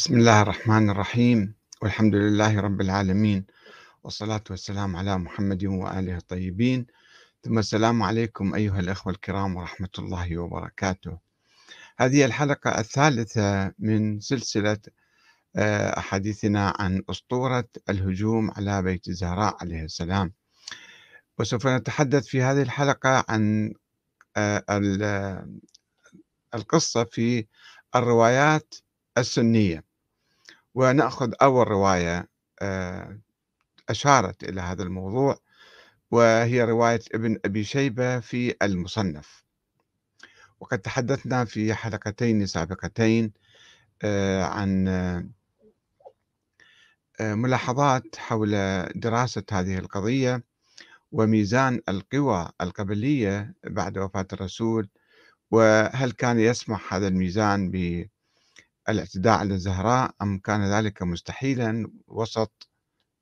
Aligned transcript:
بسم 0.00 0.14
الله 0.14 0.42
الرحمن 0.42 0.90
الرحيم. 0.90 1.54
والحمد 1.82 2.14
لله 2.14 2.60
رب 2.60 2.80
العالمين. 2.80 3.46
والصلاة 4.04 4.44
والسلام 4.50 4.96
على 4.96 5.18
محمد 5.18 5.64
وآله 5.64 6.16
الطيبين. 6.16 6.86
ثم 7.44 7.58
السلام 7.58 8.02
عليكم 8.02 8.54
أيها 8.54 8.80
الأخوة 8.80 9.12
الكرام 9.12 9.56
ورحمة 9.56 9.88
الله 9.98 10.38
وبركاته. 10.38 11.18
هذه 11.98 12.24
الحلقة 12.24 12.80
الثالثة 12.80 13.72
من 13.78 14.20
سلسلة 14.20 14.78
آه، 15.56 15.98
أحاديثنا 15.98 16.74
عن 16.78 17.02
أسطورة 17.10 17.68
الهجوم 17.88 18.50
على 18.50 18.82
بيت 18.82 19.08
الزهراء 19.08 19.56
عليه 19.60 19.84
السلام. 19.84 20.32
وسوف 21.38 21.66
نتحدث 21.66 22.26
في 22.26 22.42
هذه 22.42 22.62
الحلقة 22.62 23.24
عن 23.28 23.72
آه، 24.36 25.44
القصة 26.54 27.04
في 27.04 27.46
الروايات 27.96 28.74
السنية. 29.18 29.89
ونأخذ 30.74 31.32
أول 31.42 31.68
رواية 31.68 32.28
آه، 32.62 33.18
أشارت 33.88 34.44
إلى 34.44 34.60
هذا 34.60 34.82
الموضوع 34.82 35.38
وهي 36.10 36.64
رواية 36.64 37.00
ابن 37.14 37.38
أبي 37.44 37.64
شيبة 37.64 38.20
في 38.20 38.54
المصنف. 38.62 39.44
وقد 40.60 40.78
تحدثنا 40.78 41.44
في 41.44 41.74
حلقتين 41.74 42.46
سابقتين 42.46 43.32
آه، 44.02 44.44
عن 44.44 44.88
آه، 44.88 45.28
ملاحظات 47.20 48.16
حول 48.16 48.50
دراسة 48.94 49.42
هذه 49.52 49.78
القضية 49.78 50.44
وميزان 51.12 51.80
القوى 51.88 52.50
القبلية 52.60 53.54
بعد 53.64 53.98
وفاة 53.98 54.26
الرسول 54.32 54.88
وهل 55.50 56.12
كان 56.12 56.40
يسمح 56.40 56.94
هذا 56.94 57.08
الميزان 57.08 57.70
الاعتداء 58.88 59.38
على 59.38 59.54
الزهراء 59.54 60.14
أم 60.22 60.38
كان 60.38 60.72
ذلك 60.72 61.02
مستحيلا 61.02 61.90
وسط 62.06 62.70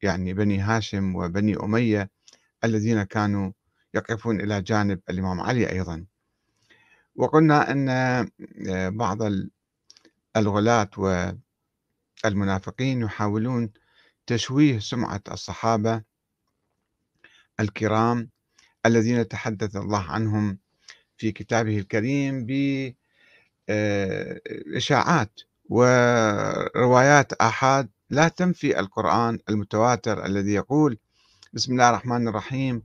يعني 0.02 0.34
بني 0.34 0.58
هاشم 0.58 1.16
وبني 1.16 1.56
أمية 1.56 2.10
الذين 2.64 3.02
كانوا 3.02 3.52
يقفون 3.94 4.40
إلى 4.40 4.62
جانب 4.62 5.00
الإمام 5.10 5.40
علي 5.40 5.72
أيضا؟ 5.72 6.06
وقلنا 7.16 7.70
أن 7.70 7.88
آه، 7.88 8.88
بعض 8.88 9.18
الغلاة 10.36 10.90
والمنافقين 12.24 13.00
يحاولون 13.00 13.72
تشويه 14.26 14.78
سمعة 14.78 15.22
الصحابة 15.30 16.02
الكرام 17.60 18.30
الذين 18.86 19.28
تحدث 19.28 19.76
الله 19.76 20.10
عنهم 20.10 20.58
في 21.16 21.32
كتابه 21.32 21.78
الكريم 21.78 22.46
بإشاعات 23.68 25.40
وروايات 25.68 27.32
آحاد 27.32 27.88
لا 28.10 28.28
تنفي 28.28 28.80
القرآن 28.80 29.38
المتواتر 29.48 30.26
الذي 30.26 30.52
يقول 30.52 30.98
بسم 31.52 31.72
الله 31.72 31.90
الرحمن 31.90 32.28
الرحيم 32.28 32.82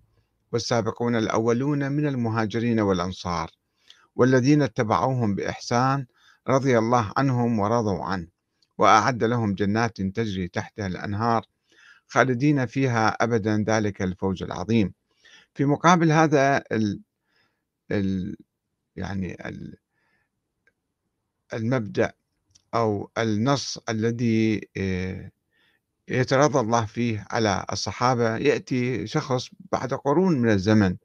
والسابقون 0.52 1.16
الأولون 1.16 1.92
من 1.92 2.08
المهاجرين 2.08 2.80
والأنصار 2.80 3.52
والذين 4.16 4.62
اتبعوهم 4.62 5.36
بإحسان 5.36 6.06
رضي 6.48 6.78
الله 6.78 7.14
عنهم 7.18 7.60
ورضوا 7.60 8.04
عنه 8.04 8.28
وأعد 8.78 9.24
لهم 9.24 9.54
جنات 9.54 10.02
تجري 10.02 10.48
تحتها 10.48 10.88
الأنهار 10.88 11.46
خالدين 12.08 12.66
فيها 12.66 13.08
أبدا 13.10 13.64
ذلك 13.68 14.02
الفوز 14.02 14.44
العظيم. 14.44 14.94
في 15.54 15.66
مقابل 15.66 16.12
هذا 16.12 16.58
ال 16.72 17.02
ال 17.92 18.36
يعني 18.96 19.48
ال 19.50 19.78
المبدأ 21.54 22.14
أو 22.76 23.12
النص 23.18 23.80
الذي 23.90 24.70
آه، 24.78 25.32
يترضى 26.08 26.60
الله 26.60 26.86
فيه 26.86 27.28
على 27.32 27.66
الصحابة 27.72 28.38
يأتي 28.38 29.08
شخص 29.08 29.50
بعد 29.72 29.94
قرون 29.94 30.42
من 30.42 30.50
الزمن 30.50 30.96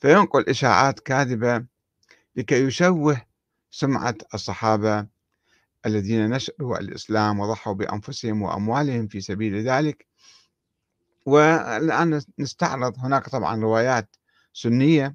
فينقل 0.00 0.48
إشاعات 0.48 1.00
كاذبة 1.00 1.64
لكي 2.36 2.64
يشوه 2.64 3.22
سمعة 3.70 4.14
الصحابة 4.34 5.06
الذين 5.86 6.30
نشروا 6.30 6.78
الإسلام 6.78 7.40
وضحوا 7.40 7.72
بأنفسهم 7.72 8.42
وأموالهم 8.42 9.06
في 9.06 9.20
سبيل 9.20 9.68
ذلك. 9.68 10.06
والآن 11.26 12.20
نستعرض 12.38 12.98
هناك 12.98 13.28
طبعا 13.28 13.60
روايات 13.62 14.16
سنية 14.52 15.14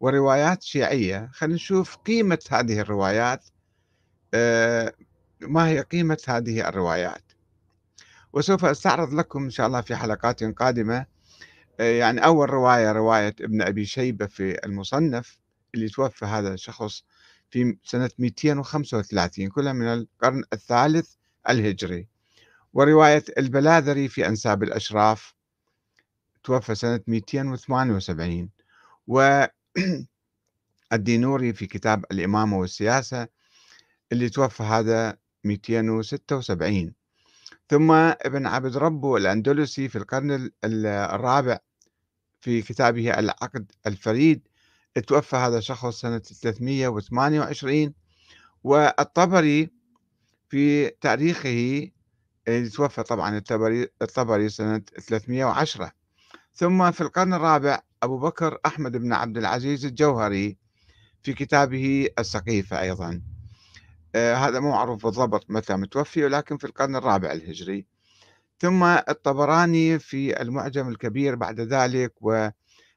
وروايات 0.00 0.62
شيعية. 0.62 1.30
خلينا 1.32 1.54
نشوف 1.54 1.96
قيمة 1.96 2.38
هذه 2.50 2.80
الروايات 2.80 3.44
آه، 4.34 4.94
ما 5.40 5.68
هي 5.68 5.80
قيمة 5.80 6.18
هذه 6.28 6.68
الروايات؟ 6.68 7.22
وسوف 8.32 8.64
أستعرض 8.64 9.14
لكم 9.14 9.44
إن 9.44 9.50
شاء 9.50 9.66
الله 9.66 9.80
في 9.80 9.96
حلقات 9.96 10.44
قادمة 10.44 11.06
آه، 11.80 11.98
يعني 11.98 12.24
أول 12.24 12.50
رواية 12.50 12.92
رواية 12.92 13.34
ابن 13.40 13.62
أبي 13.62 13.84
شيبة 13.84 14.26
في 14.26 14.66
المصنف 14.66 15.38
اللي 15.74 15.88
توفى 15.88 16.24
هذا 16.24 16.54
الشخص 16.54 17.04
في 17.50 17.76
سنة 17.84 18.10
235 18.18 19.48
كلها 19.48 19.72
من 19.72 19.86
القرن 19.86 20.44
الثالث 20.52 21.14
الهجري. 21.48 22.08
ورواية 22.72 23.24
البلاذري 23.38 24.08
في 24.08 24.26
أنساب 24.28 24.62
الأشراف 24.62 25.34
توفى 26.44 26.74
سنة 26.74 27.00
278 27.06 28.50
والدينوري 30.92 31.52
في 31.52 31.66
كتاب 31.66 32.04
الإمامة 32.12 32.58
والسياسة 32.58 33.28
اللي 34.12 34.28
توفى 34.28 34.62
هذا 34.62 35.16
276 35.44 36.92
ثم 37.68 37.90
ابن 37.92 38.46
عبد 38.46 38.76
ربه 38.76 39.16
الأندلسي 39.16 39.88
في 39.88 39.98
القرن 39.98 40.50
الرابع 40.64 41.58
في 42.40 42.62
كتابه 42.62 43.18
العقد 43.18 43.72
الفريد 43.86 44.48
توفى 45.06 45.36
هذا 45.36 45.58
الشخص 45.58 46.00
سنة 46.00 46.18
328 46.18 47.94
والطبري 48.64 49.70
في 50.48 50.90
تاريخه 50.90 51.90
توفى 52.76 53.02
طبعا 53.02 53.36
الطبري, 53.36 53.88
الطبري 54.02 54.48
سنة 54.48 54.82
310 55.00 55.92
ثم 56.54 56.90
في 56.90 57.00
القرن 57.00 57.34
الرابع 57.34 57.80
أبو 58.02 58.18
بكر 58.18 58.58
أحمد 58.66 58.96
بن 58.96 59.12
عبد 59.12 59.38
العزيز 59.38 59.84
الجوهري 59.84 60.56
في 61.22 61.32
كتابه 61.32 62.08
السقيفة 62.18 62.80
أيضا. 62.80 63.22
آه، 64.14 64.34
هذا 64.34 64.60
مو 64.60 64.70
معروف 64.70 65.06
بالضبط 65.06 65.50
متى 65.50 65.76
متوفي 65.76 66.24
ولكن 66.24 66.56
في 66.56 66.64
القرن 66.64 66.96
الرابع 66.96 67.32
الهجري. 67.32 67.86
ثم 68.58 68.84
الطبراني 68.84 69.98
في 69.98 70.42
المعجم 70.42 70.88
الكبير 70.88 71.34
بعد 71.34 71.60
ذلك 71.60 72.12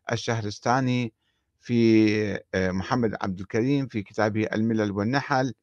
والشهرستاني 0.10 1.14
في 1.62 2.40
آه، 2.54 2.72
محمد 2.72 3.16
عبد 3.22 3.40
الكريم 3.40 3.88
في 3.88 4.04
كتابه 4.04 4.48
الملل 4.54 4.92
والنحل. 4.92 5.54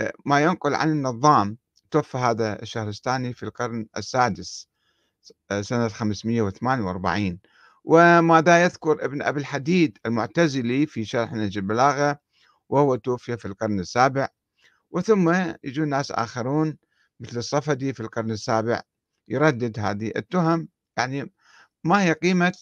آه، 0.00 0.12
ما 0.26 0.40
ينقل 0.40 0.74
عن 0.74 0.90
النظام 0.90 1.56
توفى 1.90 2.18
هذا 2.18 2.62
الشهرستاني 2.62 3.34
في 3.34 3.42
القرن 3.42 3.86
السادس 3.96 4.68
سنة 5.60 5.88
548 5.88 7.38
وماذا 7.84 8.62
يذكر 8.64 9.04
ابن 9.04 9.22
أبي 9.22 9.40
الحديد 9.40 9.98
المعتزلي 10.06 10.86
في 10.86 11.04
شرح 11.04 11.32
نهج 11.32 11.58
البلاغة؟ 11.58 12.18
وهو 12.68 12.94
توفي 12.94 13.36
في 13.36 13.44
القرن 13.44 13.80
السابع. 13.80 14.28
وثم 14.94 15.54
يجون 15.64 15.88
ناس 15.88 16.10
آخرون 16.10 16.78
مثل 17.20 17.38
الصفدي 17.38 17.92
في 17.92 18.00
القرن 18.00 18.30
السابع 18.30 18.80
يردد 19.28 19.78
هذه 19.78 20.12
التهم. 20.16 20.68
يعني 20.96 21.32
ما 21.84 22.02
هي 22.02 22.12
قيمة 22.12 22.54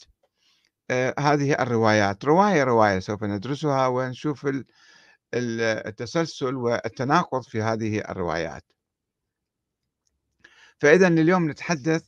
آه، 0.90 1.14
هذه 1.18 1.52
الروايات؟ 1.52 2.24
رواية 2.24 2.64
رواية 2.64 2.98
سوف 2.98 3.24
ندرسها 3.24 3.86
ونشوف 3.86 4.48
التسلسل 5.34 6.54
والتناقض 6.54 7.42
في 7.42 7.62
هذه 7.62 7.98
الروايات. 7.98 8.64
فإذا 10.80 11.08
اليوم 11.08 11.50
نتحدث 11.50 12.04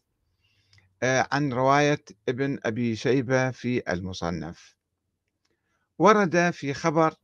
آه، 1.02 1.28
عن 1.32 1.52
رواية 1.52 2.04
ابن 2.28 2.58
أبي 2.64 2.96
شيبة 2.96 3.50
في 3.50 3.93
المصنف. 3.93 4.76
ورد 5.99 6.50
في 6.50 6.75
خبر 6.75 7.14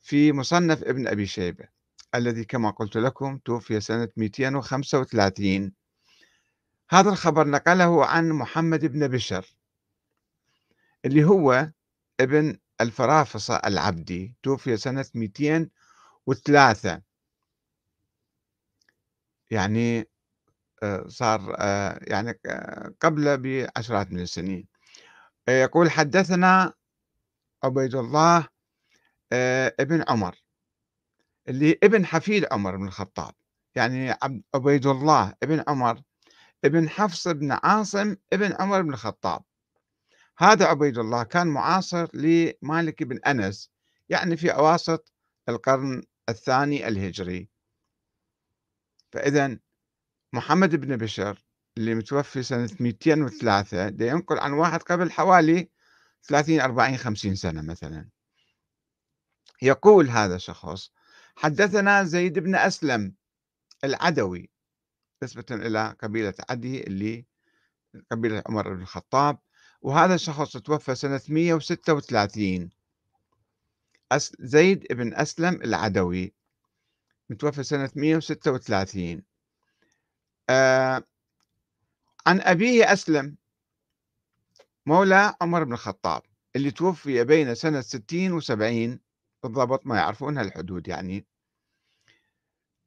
في 0.00 0.32
مصنف 0.32 0.82
ابن 0.82 1.06
أبي 1.06 1.26
شيبة. 1.26 1.73
الذي 2.14 2.44
كما 2.44 2.70
قلت 2.70 2.96
لكم 2.96 3.38
توفي 3.38 3.80
سنة 3.80 4.08
235 4.16 5.72
هذا 6.90 7.10
الخبر 7.10 7.48
نقله 7.48 8.06
عن 8.06 8.28
محمد 8.28 8.84
بن 8.84 9.08
بشر 9.08 9.56
اللي 11.04 11.24
هو 11.24 11.70
ابن 12.20 12.58
الفرافصة 12.80 13.56
العبدي 13.56 14.34
توفي 14.42 14.76
سنة 14.76 15.06
203 15.14 17.02
يعني 19.50 20.08
آه، 20.82 21.08
صار 21.08 21.56
آه، 21.58 22.00
يعني 22.02 22.40
آه، 22.46 22.94
قبل 23.00 23.38
بعشرات 23.38 24.12
من 24.12 24.20
السنين. 24.20 24.68
يقول 25.48 25.90
حدثنا 25.90 26.72
عبيد 27.64 27.94
الله 27.94 28.48
ابن 29.80 30.04
عمر 30.08 30.43
اللي 31.48 31.78
ابن 31.82 32.06
حفيد 32.06 32.46
عمر 32.52 32.76
بن 32.76 32.86
الخطاب 32.86 33.34
يعني 33.74 34.14
عبيد 34.54 34.86
الله 34.86 35.34
ابن 35.42 35.64
عمر 35.68 36.02
ابن 36.64 36.88
حفص 36.88 37.28
بن 37.28 37.52
عاصم 37.52 38.16
ابن 38.32 38.52
عمر 38.60 38.82
بن 38.82 38.92
الخطاب. 38.92 39.44
هذا 40.38 40.66
عبيد 40.66 40.98
الله 40.98 41.22
كان 41.22 41.46
معاصر 41.46 42.08
لمالك 42.14 43.02
بن 43.02 43.18
أنس 43.26 43.70
يعني 44.08 44.36
في 44.36 44.50
أواسط 44.54 45.12
القرن 45.48 46.02
الثاني 46.28 46.88
الهجري. 46.88 47.48
فإذا 49.12 49.58
محمد 50.32 50.76
بن 50.76 50.96
بشر 50.96 51.44
اللي 51.78 51.94
متوفي 51.94 52.42
سنة 52.42 52.70
203 52.80 53.88
ده 53.88 54.06
ينقل 54.06 54.38
عن 54.38 54.52
واحد 54.52 54.82
قبل 54.82 55.12
حوالي 55.12 55.70
30 56.22 56.60
40 56.60 56.96
50 56.96 57.34
سنة 57.34 57.62
مثلا. 57.62 58.08
يقول 59.62 60.08
هذا 60.08 60.36
الشخص 60.36 60.90
حدثنا 61.36 62.04
زيد 62.04 62.38
بن 62.38 62.54
أسلم 62.54 63.14
العدوي 63.84 64.50
نسبة 65.22 65.44
إلى 65.50 65.96
قبيلة 66.02 66.34
عدي 66.50 66.86
اللي 66.86 67.26
قبيلة 68.10 68.42
عمر 68.46 68.74
بن 68.74 68.82
الخطاب 68.82 69.38
وهذا 69.82 70.14
الشخص 70.14 70.56
توفى 70.56 70.94
سنة 70.94 71.20
136 71.28 72.70
زيد 74.40 74.86
بن 74.90 75.14
أسلم 75.14 75.54
العدوي 75.54 76.34
متوفى 77.30 77.62
سنة 77.62 77.90
136 77.96 79.22
آه 80.50 81.04
عن 82.26 82.40
أبيه 82.40 82.92
أسلم 82.92 83.36
مولى 84.86 85.34
عمر 85.40 85.64
بن 85.64 85.72
الخطاب 85.72 86.22
اللي 86.56 86.70
توفي 86.70 87.24
بين 87.24 87.54
سنة 87.54 87.80
60 87.80 88.40
و70 88.40 88.98
بالضبط 89.44 89.86
ما 89.86 89.96
يعرفون 89.96 90.38
هالحدود 90.38 90.88
يعني. 90.88 91.26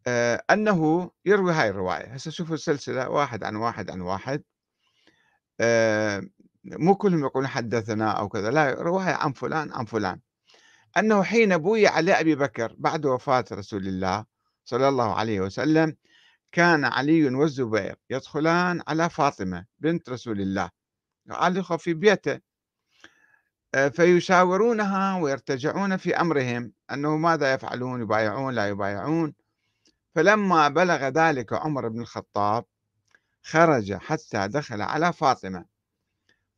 آه 0.07 0.43
أنه 0.49 1.11
يروي 1.25 1.53
هاي 1.53 1.69
الرواية. 1.69 2.13
هسه 2.13 2.31
شوفوا 2.31 2.55
السلسلة 2.55 3.09
واحد 3.09 3.43
عن 3.43 3.55
واحد 3.55 3.91
عن 3.91 4.01
واحد. 4.01 4.43
آه 5.59 6.23
مو 6.65 6.95
كلهم 6.95 7.19
يقولون 7.19 7.47
حدثنا 7.47 8.11
أو 8.11 8.29
كذا 8.29 8.51
لا 8.51 8.73
رواية 8.73 9.13
عن 9.13 9.33
فلان 9.33 9.73
عن 9.73 9.85
فلان. 9.85 10.19
أنه 10.97 11.23
حين 11.23 11.57
بوي 11.57 11.87
على 11.87 12.11
أبي 12.11 12.35
بكر 12.35 12.75
بعد 12.77 13.05
وفاة 13.05 13.45
رسول 13.51 13.87
الله 13.87 14.25
صلى 14.65 14.89
الله 14.89 15.15
عليه 15.15 15.41
وسلم 15.41 15.95
كان 16.51 16.85
علي 16.85 17.35
والزبير 17.35 17.95
يدخلان 18.09 18.81
على 18.87 19.09
فاطمة 19.09 19.65
بنت 19.79 20.09
رسول 20.09 20.41
الله. 20.41 20.69
علقوا 21.29 21.77
في 21.77 21.93
بيته. 21.93 22.46
فيشاورونها 23.93 25.19
ويرتجعون 25.19 25.97
في 25.97 26.15
أمرهم 26.15 26.71
أنه 26.91 27.17
ماذا 27.17 27.53
يفعلون؟ 27.53 28.01
يبايعون؟ 28.01 28.53
لا 28.53 28.67
يبايعون. 28.67 29.33
فلما 30.15 30.67
بلغ 30.67 31.07
ذلك 31.07 31.53
عمر 31.53 31.87
بن 31.87 32.01
الخطاب 32.01 32.65
خرج 33.43 33.93
حتى 33.93 34.47
دخل 34.47 34.81
على 34.81 35.13
فاطمة. 35.13 35.65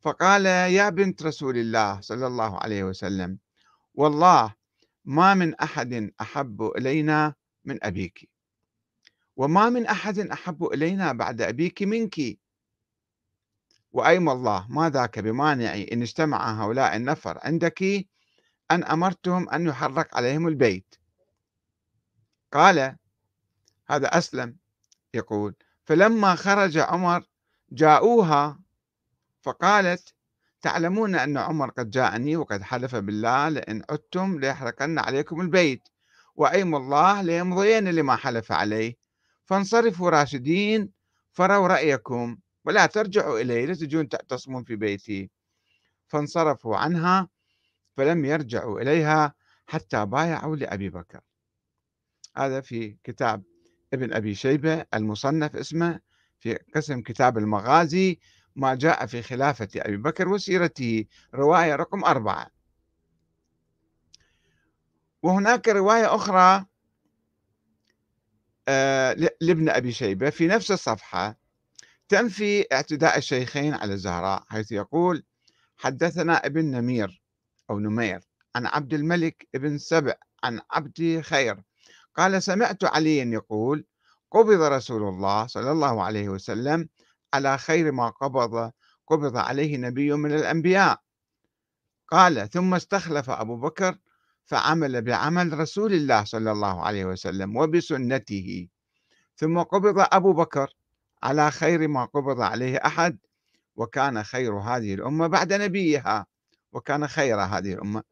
فقال 0.00 0.46
يا 0.46 0.88
بنت 0.88 1.22
رسول 1.22 1.56
الله 1.58 2.00
صلى 2.00 2.26
الله 2.26 2.58
عليه 2.58 2.84
وسلم 2.84 3.38
والله 3.94 4.54
ما 5.04 5.34
من 5.34 5.54
أحد 5.54 6.12
أحب 6.20 6.62
إلينا 6.62 7.34
من 7.64 7.84
أبيك 7.84 8.28
وما 9.36 9.70
من 9.70 9.86
أحد 9.86 10.18
أحب 10.18 10.64
إلينا 10.64 11.12
بعد 11.12 11.40
أبيك 11.40 11.82
منك. 11.82 12.20
وأيم 13.92 14.28
الله 14.28 14.66
ما 14.68 14.90
ذاك 14.90 15.18
بمانع 15.18 15.74
إن 15.74 16.02
اجتمع 16.02 16.62
هؤلاء 16.64 16.96
النفر. 16.96 17.38
عندك 17.42 17.82
أن 18.70 18.84
أمرتهم 18.84 19.48
أن 19.48 19.66
يحرق 19.66 20.16
عليهم 20.16 20.48
البيت. 20.48 20.94
قال 22.52 22.96
هذا 23.90 24.06
أسلم. 24.18 24.56
يقول 25.14 25.54
فلما 25.84 26.34
خرج 26.34 26.78
عمر 26.78 27.24
جاءوها 27.72 28.60
فقالت 29.42 30.14
تعلمون 30.60 31.14
أن 31.14 31.38
عمر 31.38 31.70
قد 31.70 31.90
جاءني 31.90 32.36
وقد 32.36 32.62
حلف 32.62 32.96
بالله 32.96 33.48
لئن 33.48 33.82
عدتم 33.90 34.40
ليحرقن 34.40 34.98
عليكم 34.98 35.40
البيت. 35.40 35.88
وأيم 36.36 36.74
الله 36.74 37.22
ليمضين 37.22 37.88
لما 37.88 38.16
حلف 38.16 38.52
عليه. 38.52 38.96
فانصرفوا 39.44 40.10
راشدين 40.10 40.90
فروا 41.32 41.68
رأيكم. 41.68 42.38
ولا 42.64 42.86
ترجعوا 42.86 43.40
إليه 43.40 43.66
لا 43.66 43.74
تجون 43.74 44.08
تعتصمون 44.08 44.64
في 44.64 44.76
بيتي. 44.76 45.30
فانصرفوا 46.08 46.76
عنها 46.76 47.28
فلم 47.96 48.24
يرجعوا 48.24 48.80
إليها 48.80 49.34
حتى 49.66 50.06
بايعوا 50.06 50.56
لأبي 50.56 50.90
بكر. 50.90 51.20
هذا 52.36 52.60
في 52.60 52.96
كتاب 53.04 53.42
ابن 53.92 54.12
أبي 54.12 54.34
شيبة 54.34 54.86
المصنف 54.94 55.56
اسمه 55.56 56.00
في 56.38 56.54
قسم 56.74 57.02
كتاب 57.02 57.38
المغازي 57.38 58.18
ما 58.56 58.74
جاء 58.74 59.06
في 59.06 59.22
خلافة 59.22 59.68
أبي 59.76 59.96
بكر 59.96 60.28
وسيرته. 60.28 61.04
رواية 61.34 61.76
رقم 61.76 62.04
أربعة. 62.04 62.50
وهناك 65.22 65.68
رواية 65.68 66.14
أخرى 66.14 66.66
آه، 68.68 69.12
لابن 69.40 69.68
أبي 69.68 69.92
شيبة 69.92 70.30
في 70.30 70.46
نفس 70.46 70.70
الصفحة. 70.70 71.39
تنفي 72.10 72.64
اعتداء 72.72 73.18
الشيخين 73.18 73.74
على 73.74 73.92
الزهراء 73.94 74.44
حيث 74.48 74.72
يقول 74.72 75.24
حدثنا 75.76 76.46
ابن 76.46 76.64
نمير 76.64 77.22
أو 77.70 77.78
نمير 77.78 78.20
عن 78.56 78.66
عبد 78.66 78.94
الملك 78.94 79.48
ابن 79.54 79.78
سبع 79.78 80.14
عن 80.44 80.60
عبد 80.70 81.20
خير 81.24 81.62
قال 82.16 82.42
سمعت 82.42 82.84
عليا 82.84 83.24
يقول 83.24 83.86
قبض 84.30 84.60
رسول 84.62 85.02
الله 85.02 85.46
صلى 85.46 85.72
الله 85.72 86.02
عليه 86.02 86.28
وسلم 86.28 86.88
على 87.34 87.58
خير 87.58 87.92
ما 87.92 88.08
قبض 88.08 88.72
قبض 89.06 89.36
عليه 89.36 89.76
نبي 89.76 90.12
من 90.12 90.32
الأنبياء. 90.32 91.00
قال 92.08 92.50
ثم 92.50 92.74
استخلف 92.74 93.30
أبو 93.30 93.56
بكر 93.56 93.98
فعمل 94.44 95.02
بعمل 95.02 95.58
رسول 95.58 95.92
الله 95.92 96.24
صلى 96.24 96.52
الله 96.52 96.82
عليه 96.82 97.04
وسلم 97.04 97.56
وبسنته 97.56 98.68
ثم 99.36 99.58
قبض 99.58 100.06
أبو 100.12 100.32
بكر 100.32 100.74
على 101.22 101.50
خير 101.50 101.88
ما 101.88 102.04
قبض 102.04 102.40
عليه 102.40 102.76
أحد 102.76 103.18
وكان 103.76 104.22
خير 104.22 104.58
هذه 104.58 104.94
الأمة 104.94 105.26
بعد 105.26 105.52
نبيها 105.52 106.26
وكان 106.72 107.06
خير 107.08 107.40
هذه 107.40 107.72
الأمة. 107.72 108.02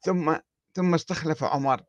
ثم 0.00 0.36
ثم 0.74 0.94
استخلف 0.94 1.44
عمر 1.44 1.82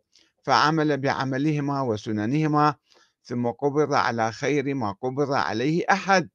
فعمل 0.43 0.97
بعملهما 0.97 1.81
وسننهما 1.81 2.75
ثم 3.23 3.47
قبض 3.47 3.93
على 3.93 4.31
خير 4.31 4.73
ما 4.75 4.91
قبض 4.91 5.31
عليه 5.31 5.85
أحد 5.91 6.29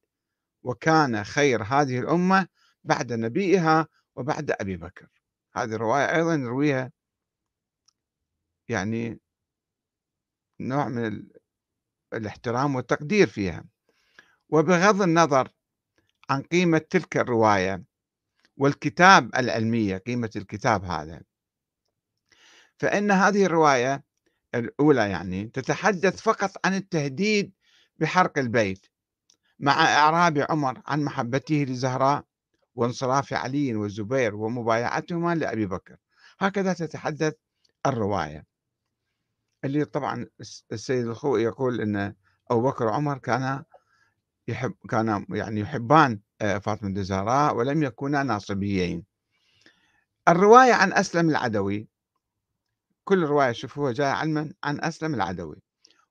وكان 0.62 1.24
خير 1.24 1.62
هذه 1.62 1.98
الأمة 1.98 2.48
بعد 2.84 3.12
نبيها 3.12 3.86
وبعد 4.16 4.50
أبي 4.50 4.76
بكر. 4.76 5.08
هذه 5.56 5.74
الرواية 5.74 6.16
أيضا 6.16 6.36
نرويها 6.36 6.92
يعني 8.68 9.20
نوع 10.60 10.88
من 10.88 11.26
الاحترام 12.12 12.74
والتقدير 12.74 13.26
فيها. 13.26 13.64
وبغض 14.48 15.02
النظر 15.02 15.48
عن 16.30 16.42
قيمة 16.42 16.78
تلك 16.78 17.16
الرواية 17.16 17.84
والكتاب 18.56 19.36
العلمية 19.36 19.96
قيمة 19.96 20.30
الكتاب 20.36 20.84
هذا 20.84 21.22
فإن 22.78 23.10
هذه 23.10 23.44
الرواية 23.44 24.04
الأولى 24.54 25.10
يعني 25.10 25.44
تتحدث 25.44 26.20
فقط 26.20 26.50
عن 26.64 26.74
التهديد 26.74 27.52
بحرق 27.98 28.38
البيت 28.38 28.86
مع 29.58 29.72
إعراب 29.72 30.46
عمر 30.50 30.82
عن 30.86 31.04
محبته 31.04 31.64
لزهراء 31.68 32.24
وانصراف 32.74 33.32
علي 33.32 33.74
والزبير 33.74 34.34
ومبايعتهما 34.34 35.34
لأبي 35.34 35.66
بكر. 35.66 35.96
هكذا 36.38 36.72
تتحدث 36.72 37.34
الرواية. 37.86 38.46
اللي 39.64 39.84
طبعا 39.84 40.26
السيد 40.72 41.06
الخوئي 41.06 41.42
يقول 41.42 41.80
أن 41.80 42.14
أبو 42.50 42.62
بكر 42.62 42.86
وعمر 42.86 43.18
كان 43.18 43.64
يحب 44.48 44.74
كان 44.90 45.26
يعني 45.30 45.60
يحبان 45.60 46.20
آه، 46.40 46.58
فاطمة 46.58 46.88
الزهراء 47.00 47.56
ولم 47.56 47.82
يكونا 47.82 48.22
ناصبيين. 48.22 49.04
الرواية 50.28 50.72
عن 50.72 50.92
أسلم 50.92 51.30
العدوي 51.30 51.88
كل 53.04 53.22
رواية 53.24 53.52
شوفوها 53.52 53.92
جاية 53.92 54.08
علما 54.08 54.52
عن 54.64 54.80
أسلم 54.80 55.14
العدوي 55.14 55.62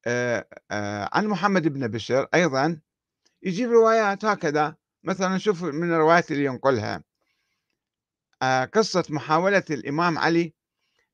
آه، 0.05 0.47
آه، 0.71 1.09
عن 1.13 1.27
محمد 1.27 1.67
بن 1.67 1.87
بشر 1.87 2.27
أيضا 2.33 2.81
يجيب 3.43 3.71
روايات 3.71 4.25
هكذا. 4.25 4.75
مثلا 5.03 5.37
شوف 5.37 5.63
من 5.63 5.93
الروايات 5.93 6.31
اللي 6.31 6.45
ينقلها. 6.45 7.03
آه، 8.41 8.65
قصة 8.65 9.03
محاولة 9.09 9.63
الإمام 9.69 10.17
علي 10.17 10.53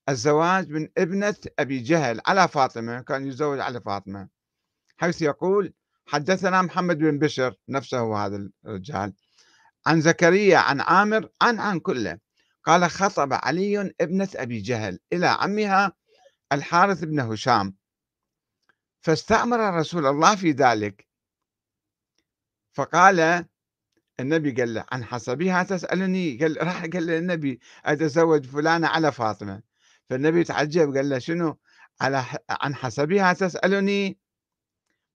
الزواج 0.10 0.70
من 0.72 0.90
ابنة 0.98 1.36
أبي 1.60 1.80
جهل 1.80 2.22
على 2.28 2.48
فاطمة 2.48 3.02
كان 3.02 3.28
يتزوج 3.28 3.60
على 3.60 3.82
فاطمة 3.82 4.30
حيث 4.98 5.22
يقول 5.22 5.74
حدثنا 6.06 6.62
محمد 6.62 6.98
بن 6.98 7.20
بشر 7.20 7.56
نفسه 7.70 8.26
هذا 8.26 8.50
الرجال. 8.66 9.14
عن 9.88 10.02
زكريا 10.02 10.58
عن 10.58 10.82
عامر 10.82 11.30
عن 11.42 11.60
عن 11.60 11.80
كله. 11.80 12.20
قال 12.64 12.92
خطب 12.92 13.34
علي 13.34 13.94
ابنة 14.02 14.30
أبي 14.36 14.60
جهل 14.62 15.00
إلى 15.14 15.28
عمها 15.28 15.92
الحارث 16.52 17.04
بن 17.04 17.20
هشام. 17.20 17.76
فاستأمر 19.02 19.74
رسول 19.74 20.06
الله 20.06 20.36
في 20.36 20.52
ذلك. 20.52 21.08
فقال 22.74 23.46
النبي 24.20 24.52
قال 24.52 24.74
له 24.74 24.86
عن 24.92 25.04
حسبها 25.04 25.64
تسألني؟ 25.64 26.38
قال 26.38 26.58
راح. 26.64 26.82
قال 26.82 27.06
للنبي 27.06 27.60
أتزوج 27.86 28.46
فلانة 28.46 28.88
على 28.88 29.12
فاطمة. 29.12 29.62
فالنبي 30.10 30.44
تعجب 30.44 30.96
قال 30.96 31.10
له 31.10 31.20
شنو؟ 31.20 31.58
على 32.02 32.26
عن 32.50 32.76
حسبها 32.76 33.34
تسألني؟ 33.34 34.20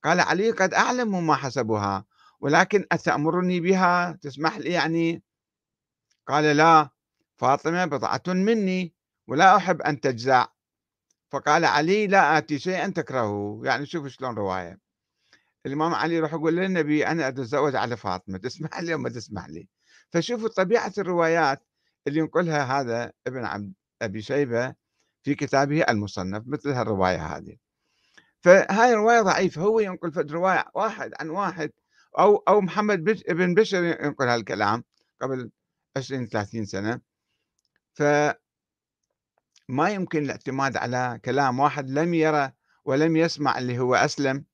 قال 0.05 0.21
علي 0.21 0.51
قد 0.51 0.75
أعلم 0.75 1.27
ما 1.27 1.35
حسبها. 1.35 2.05
ولكن 2.41 2.85
أتأمرني 2.93 3.61
بها؟ 3.61 4.13
تسمح 4.13 4.59
لي 4.59 4.71
يعني؟ 4.71 5.23
قال 6.27 6.57
لا. 6.57 6.91
فاطمة 7.37 7.85
بضعة 7.85 8.23
مني 8.29 8.95
ولا 9.29 9.57
أحب 9.57 9.83
أن 9.83 10.01
تجزع. 10.01 10.47
فقال 11.31 11.65
علي 11.65 12.07
لا 12.07 12.39
آتي 12.39 12.59
شيئا 12.59 12.89
تكرهه. 12.89 13.61
يعني 13.65 13.87
شوف 13.87 14.07
شلون 14.07 14.35
رواية. 14.35 14.81
الإمام 15.67 15.95
علي 15.95 16.15
يروح 16.15 16.33
يقول 16.33 16.57
للنبي 16.57 17.07
أنا 17.07 17.29
أتزوج 17.29 17.77
على 17.77 17.97
فاطمة. 17.97 18.39
تسمح 18.49 18.81
لي 18.81 18.95
أو 18.95 18.99
ما 18.99 19.09
تسمح 19.09 19.49
لي. 19.49 19.69
فشوفوا 20.13 20.49
طبيعة 20.49 20.93
الروايات 20.99 21.63
اللي 22.07 22.21
ينقلها 22.21 22.81
هذا 22.81 23.13
ابن 23.27 23.45
عبد 23.45 23.73
أبي 24.03 24.23
شيبة 24.23 24.75
في 25.23 25.35
كتابه 25.35 25.83
المصنف 25.83 26.45
مثل 26.47 26.71
هالرواية 26.71 27.37
هذه. 27.37 27.57
فهاي 28.41 28.93
الرواية 28.93 29.21
ضعيفة. 29.21 29.63
هو 29.63 29.81
ينقل 29.81 30.31
رواية 30.33 30.65
واحد 30.75 31.13
عن 31.21 31.31
واحد 31.31 31.71
أو 32.19 32.37
أو 32.37 32.61
محمد 32.61 33.05
بن 33.29 33.55
بشر 33.55 33.85
ينقل 33.85 34.29
هالكلام 34.29 34.85
قبل 35.21 35.51
20 35.97 36.27
30 36.27 36.65
سنة. 36.65 37.01
ف 37.95 38.03
ما 39.69 39.91
يمكن 39.91 40.23
الاعتماد 40.25 40.77
على 40.77 41.21
كلام 41.25 41.61
واحد 41.61 41.91
لم 41.91 42.15
يرى 42.15 42.53
ولم 42.85 43.17
يسمع 43.17 43.59
اللي 43.59 43.79
هو 43.79 43.95
أسلم. 43.95 44.45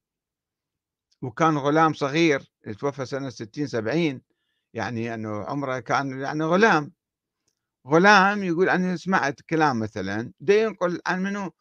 وكان 1.22 1.58
غلام 1.58 1.92
صغير 1.92 2.52
توفى 2.78 3.06
سنة 3.06 3.30
60 3.30 3.66
70 3.66 4.22
يعني 4.74 5.14
أنه 5.14 5.44
عمره 5.44 5.78
كان 5.78 6.20
يعني 6.20 6.44
غلام. 6.44 6.92
غلام 7.86 8.42
يقول 8.42 8.68
أنا 8.68 8.96
سمعت 8.96 9.40
كلام 9.40 9.80
مثلا 9.80 10.32
ده 10.40 10.54
ينقل 10.54 11.00
عن 11.06 11.22
منه 11.22 11.52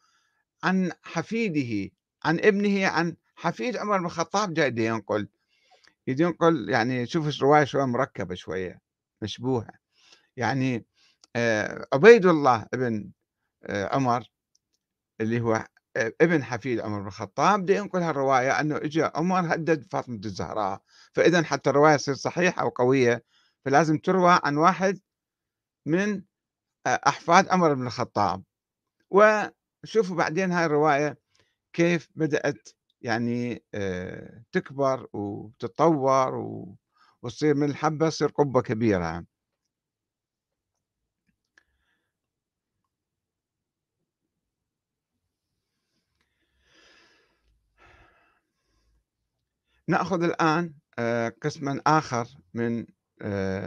عن 0.64 0.92
حفيده 1.02 1.90
عن 2.24 2.38
ابنه 2.40 2.86
عن 2.86 3.16
حفيد 3.36 3.76
عمر 3.76 3.98
بن 3.98 4.06
الخطاب 4.06 4.54
جاي 4.54 4.74
ينقل. 4.76 5.28
ينقل 6.06 6.70
يعني 6.70 7.06
شوف 7.06 7.28
الرواية 7.28 7.64
شوية 7.64 7.84
مركبة 7.84 8.34
شوية 8.34 8.80
مشبوهة. 9.22 9.70
يعني 10.36 10.86
آه، 11.36 11.86
عبيد 11.92 12.26
الله 12.26 12.66
ابن 12.74 13.10
آه، 13.64 13.94
عمر 13.94 14.24
اللي 15.20 15.40
هو 15.40 15.66
آه، 15.96 16.12
ابن 16.20 16.44
حفيد 16.44 16.80
عمر 16.80 17.00
بن 17.00 17.06
الخطاب 17.06 17.62
بده 17.62 17.74
ينقل 17.74 18.02
هالرواية 18.02 18.60
أنه 18.60 18.76
إجا 18.76 19.12
عمر 19.14 19.54
هدد 19.54 19.84
فاطمة 19.92 20.20
الزهراء. 20.24 20.82
فإذا 21.14 21.42
حتى 21.42 21.70
الرواية 21.70 21.96
تصير 21.96 22.14
صحيحة 22.14 22.62
أو 22.62 22.68
قوية 22.68 23.24
فلازم 23.64 23.98
تروى 23.98 24.40
عن 24.44 24.56
واحد 24.56 25.00
من 25.86 26.22
أحفاد 26.86 27.48
عمر 27.48 27.74
بن 27.74 27.86
الخطاب. 27.86 28.44
وشوفوا 29.10 30.16
بعدين 30.16 30.52
هاي 30.52 30.66
الرواية 30.66 31.18
كيف 31.72 32.08
بدأت 32.16 32.68
يعني 33.00 33.64
تكبر 34.52 35.08
وتتطور 35.12 36.34
وتصير 37.22 37.54
من 37.54 37.70
الحبة 37.70 38.08
تصير 38.08 38.28
قبة 38.28 38.62
كبيرة 38.62 39.24
نأخذ 49.88 50.22
الآن 50.22 50.74
قسما 51.42 51.80
آخر 51.86 52.26
من 52.54 52.86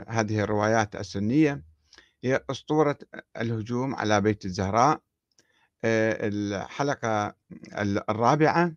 هذه 0.07 0.39
الروايات 0.39 0.95
السنية. 0.95 1.63
هي 2.23 2.43
أسطورة 2.49 2.97
الهجوم 3.37 3.95
على 3.95 4.21
بيت 4.21 4.45
الزهراء. 4.45 5.01
الحلقة 5.85 7.35
الرابعة 8.09 8.75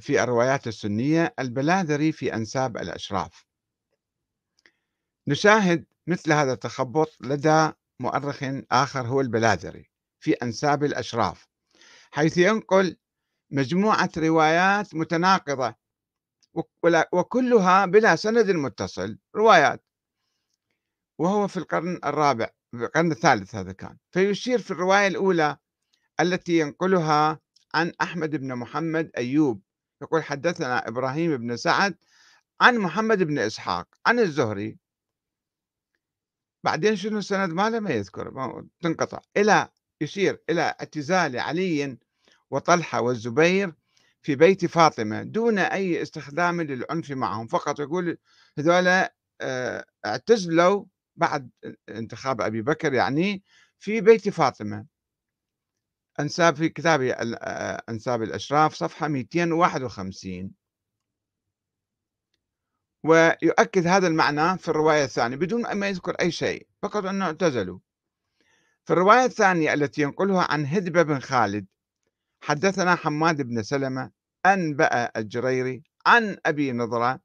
في 0.00 0.22
الروايات 0.22 0.66
السنية 0.66 1.34
البلاذري 1.38 2.12
في 2.12 2.34
أنساب 2.34 2.76
الأشراف. 2.76 3.46
نشاهد 5.28 5.84
مثل 6.06 6.32
هذا 6.32 6.52
التخبط 6.52 7.16
لدى 7.20 7.70
مؤرخ 8.00 8.44
آخر 8.72 9.06
هو 9.06 9.20
البلاذري 9.20 9.90
في 10.20 10.32
أنساب 10.32 10.84
الأشراف 10.84 11.48
حيث 12.10 12.38
ينقل 12.38 12.96
مجموعة 13.50 14.10
روايات 14.18 14.94
متناقضة 14.94 15.74
وكلها 17.12 17.86
بلا 17.86 18.16
سند 18.16 18.50
متصل 18.50 19.18
روايات. 19.36 19.84
وهو 21.18 21.48
في 21.48 21.56
القرن 21.56 22.00
الرابع 22.04 22.50
القرن 22.74 23.12
الثالث 23.12 23.54
هذا 23.54 23.72
كان. 23.72 23.98
فيشير 24.10 24.58
في 24.58 24.70
الرواية 24.70 25.06
الأولى 25.06 25.56
التي 26.20 26.58
ينقلها 26.58 27.40
عن 27.74 27.92
أحمد 28.00 28.36
بن 28.36 28.54
محمد 28.54 29.10
أيوب. 29.16 29.62
يقول 30.02 30.22
حدثنا 30.24 30.88
إبراهيم 30.88 31.36
بن 31.36 31.56
سعد 31.56 31.96
عن 32.60 32.78
محمد 32.78 33.22
بن 33.22 33.38
إسحاق 33.38 33.88
عن 34.06 34.18
الزهري. 34.18 34.78
بعدين 36.64 36.96
شنو 36.96 37.18
السند 37.18 37.52
ماله؟ 37.52 37.80
ما 37.80 37.90
يذكر 37.90 38.64
تنقطع. 38.80 39.20
إلى 39.36 39.68
يشير 40.00 40.42
إلى 40.50 40.62
اعتزال 40.62 41.38
علي 41.38 41.98
وطلحة 42.50 43.00
والزبير 43.00 43.72
في 44.22 44.34
بيت 44.36 44.66
فاطمة 44.66 45.22
دون 45.22 45.58
أي 45.58 46.02
استخدام 46.02 46.60
للعنف 46.60 47.10
معهم. 47.10 47.46
فقط 47.46 47.80
يقول 47.80 48.18
هذولا 48.58 49.14
آه، 49.40 49.86
اعتزلوا 50.06 50.84
بعد 51.16 51.50
انتخاب 51.88 52.40
أبي 52.40 52.62
بكر 52.62 52.94
يعني 52.94 53.42
في 53.78 54.00
بيت 54.00 54.28
فاطمة. 54.28 54.86
أنساب 56.20 56.56
في 56.56 56.68
كتاب 56.68 57.00
آه، 57.02 57.82
أنساب 57.88 58.22
الأشراف 58.22 58.74
صفحة 58.74 59.08
251 59.08 60.50
ويؤكد 63.04 63.86
هذا 63.86 64.06
المعنى 64.06 64.58
في 64.58 64.68
الرواية 64.68 65.04
الثانية 65.04 65.36
بدون 65.36 65.66
أن 65.66 65.82
يذكر 65.82 66.14
أي 66.20 66.30
شيء 66.30 66.66
فقط 66.82 67.04
أنه 67.04 67.24
اعتزلوا. 67.24 67.78
في 68.84 68.92
الرواية 68.92 69.24
الثانية 69.24 69.74
التي 69.74 70.02
ينقلها 70.02 70.52
عن 70.52 70.66
هدبة 70.66 71.02
بن 71.02 71.20
خالد 71.20 71.66
حدثنا 72.40 72.94
حماد 72.94 73.42
بن 73.42 73.62
سلمة 73.62 74.10
أنبأ 74.46 75.10
الجريري 75.16 75.82
عن 76.06 76.36
أبي 76.46 76.72
نضرة 76.72 77.20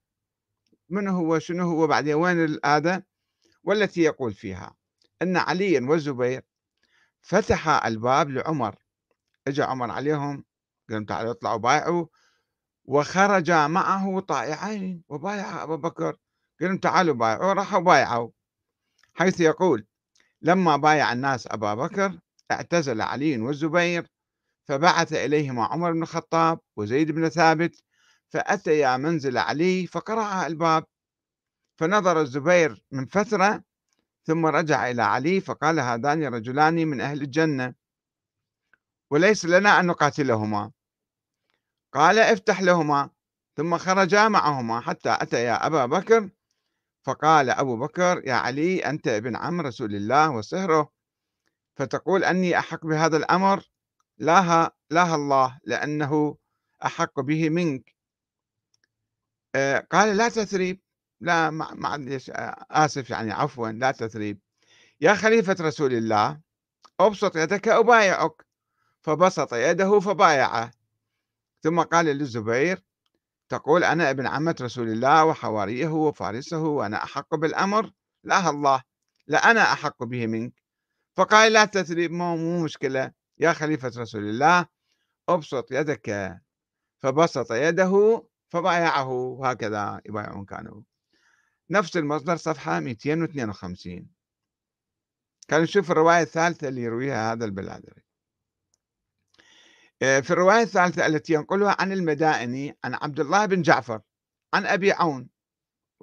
من 0.90 1.08
هو 1.08 1.40
شنو 1.40 1.70
هو 1.70 1.88
بعدين 1.88 2.14
وين 2.14 2.60
هذا 2.66 3.04
والتي 3.64 4.02
يقول 4.02 4.34
فيها 4.34 4.76
أن 5.22 5.38
عليا 5.38 5.82
والزبير 5.90 6.42
فتح 7.28 7.86
الباب 7.86 8.30
لعمر. 8.30 8.76
اجى 9.48 9.64
عمر 9.64 9.92
عليهم 9.92 10.46
قال 10.90 11.06
تعالوا 11.06 11.32
اطلعوا 11.32 11.58
بايعوا 11.58 12.06
وخرج 12.86 13.52
معه 13.52 14.20
طائعين 14.20 15.04
وبايع 15.10 15.64
أبا 15.64 15.76
بكر. 15.76 16.18
قال 16.62 16.80
تعالوا 16.80 17.16
بايعوا 17.16 17.54
راحوا 17.54 17.80
بايعوا. 17.80 18.30
حيث 19.14 19.40
يقول 19.40 19.88
لما 20.42 20.78
بايع 20.78 21.14
الناس 21.14 21.48
أبا 21.48 21.74
بكر 21.74 22.20
اعتزل 22.52 23.02
علي 23.02 23.40
والزبير 23.40 24.12
فبعث 24.68 25.14
إليهما 25.14 25.66
عمر 25.66 25.92
بن 25.92 26.04
الخطاب 26.04 26.60
وزيد 26.76 27.12
بن 27.12 27.30
ثابت 27.30 27.84
فأتيا 28.30 28.98
منزل 28.98 29.38
علي 29.38 29.88
فقرع 29.88 30.48
الباب. 30.48 30.86
فنظر 31.80 32.22
الزبير 32.22 32.84
من 32.92 33.06
فترة 33.06 33.64
ثم 34.28 34.46
رجع 34.46 34.90
إلى 34.90 35.02
علي 35.04 35.42
فقال 35.42 35.80
هذان 35.80 36.24
رجلان 36.24 36.88
من 36.88 37.02
أهل 37.02 37.22
الجنة. 37.22 37.74
وليس 39.12 39.46
لنا 39.46 39.80
أن 39.80 39.86
نقاتلهما. 39.86 40.72
قال 41.94 42.20
افتح 42.20 42.62
لهما. 42.62 43.10
ثم 43.58 43.78
خرجا 43.78 44.28
معهما 44.28 44.80
حتى 44.80 45.18
أتيا 45.22 45.68
أبا 45.68 45.86
بكر. 45.86 46.30
فقال 47.06 47.50
أبو 47.50 47.78
بكر 47.78 48.22
يا 48.26 48.34
علي 48.34 48.80
أنت 48.80 49.08
ابن 49.08 49.36
عم 49.36 49.62
رسول 49.62 49.96
الله 49.96 50.32
وصهره 50.32 50.92
فتقول 51.76 52.24
أني 52.24 52.60
أحق 52.60 52.86
بهذا 52.86 53.18
الأمر. 53.18 53.64
لاها 54.18 54.72
لاها 54.90 55.16
الله 55.16 55.60
لأنه 55.64 56.38
أحق 56.86 57.20
به 57.20 57.50
منك. 57.50 57.96
آه، 59.56 59.80
قال 59.92 60.18
لا 60.18 60.30
تثريب. 60.30 60.82
لا 61.22 61.50
معلش 61.50 62.32
آسف 62.72 63.10
يعني 63.10 63.32
عفوا 63.32 63.70
لا 63.70 63.92
تثريب. 63.92 64.40
يا 65.02 65.14
خليفة 65.14 65.56
رسول 65.62 65.94
الله 65.94 66.40
أبسط 67.00 67.36
يدك 67.36 67.68
أبايعك. 67.68 68.46
فبسط 69.02 69.54
يده 69.54 70.00
فبايعه. 70.00 70.72
ثم 71.64 71.82
قال 71.82 72.06
للزبير 72.06 72.84
تقول 73.50 73.84
أنا 73.84 74.10
ابن 74.10 74.28
عمة 74.28 74.56
رسول 74.62 74.90
الله 74.90 75.26
وحواريه 75.26 75.88
وفارسه 75.88 76.64
وأنا 76.64 77.04
أحق 77.04 77.36
بالأمر؟ 77.36 77.92
لا 78.24 78.50
الله 78.50 78.82
لا 79.28 79.52
أنا 79.52 79.62
أحق 79.62 80.04
به 80.04 80.28
منك. 80.28 80.54
فقال 81.16 81.54
لا 81.54 81.66
تثريب 81.66 82.12
مو, 82.12 82.64
مشكلة. 82.64 83.12
يا 83.38 83.54
خليفة 83.54 83.92
رسول 83.98 84.30
الله 84.30 84.66
أبسط 85.30 85.72
يدك. 85.72 86.40
فبسط 87.00 87.52
يده 87.52 88.24
فبايعه. 88.50 89.40
هكذا 89.44 90.02
يبايعون 90.06 90.46
كانوا. 90.46 90.82
نفس 91.70 91.98
المصدر 91.98 92.38
صفحة 92.38 92.80
252 92.80 94.10
كان 95.48 95.62
نشوف 95.62 95.92
الرواية 95.92 96.22
الثالثة 96.22 96.68
اللي 96.68 96.82
يرويها 96.82 97.34
هذا 97.34 97.46
البلادري. 97.46 98.04
آه، 100.02 100.20
في 100.20 100.32
الرواية 100.32 100.62
الثالثة 100.62 101.06
التي 101.06 101.34
ينقلها 101.34 101.76
عن 101.80 101.92
المدائني 101.92 102.78
عن 102.84 102.94
عبد 102.94 103.20
الله 103.20 103.46
بن 103.46 103.62
جعفر 103.62 104.02
عن 104.54 104.66
أبي 104.66 104.92
عون. 104.92 105.30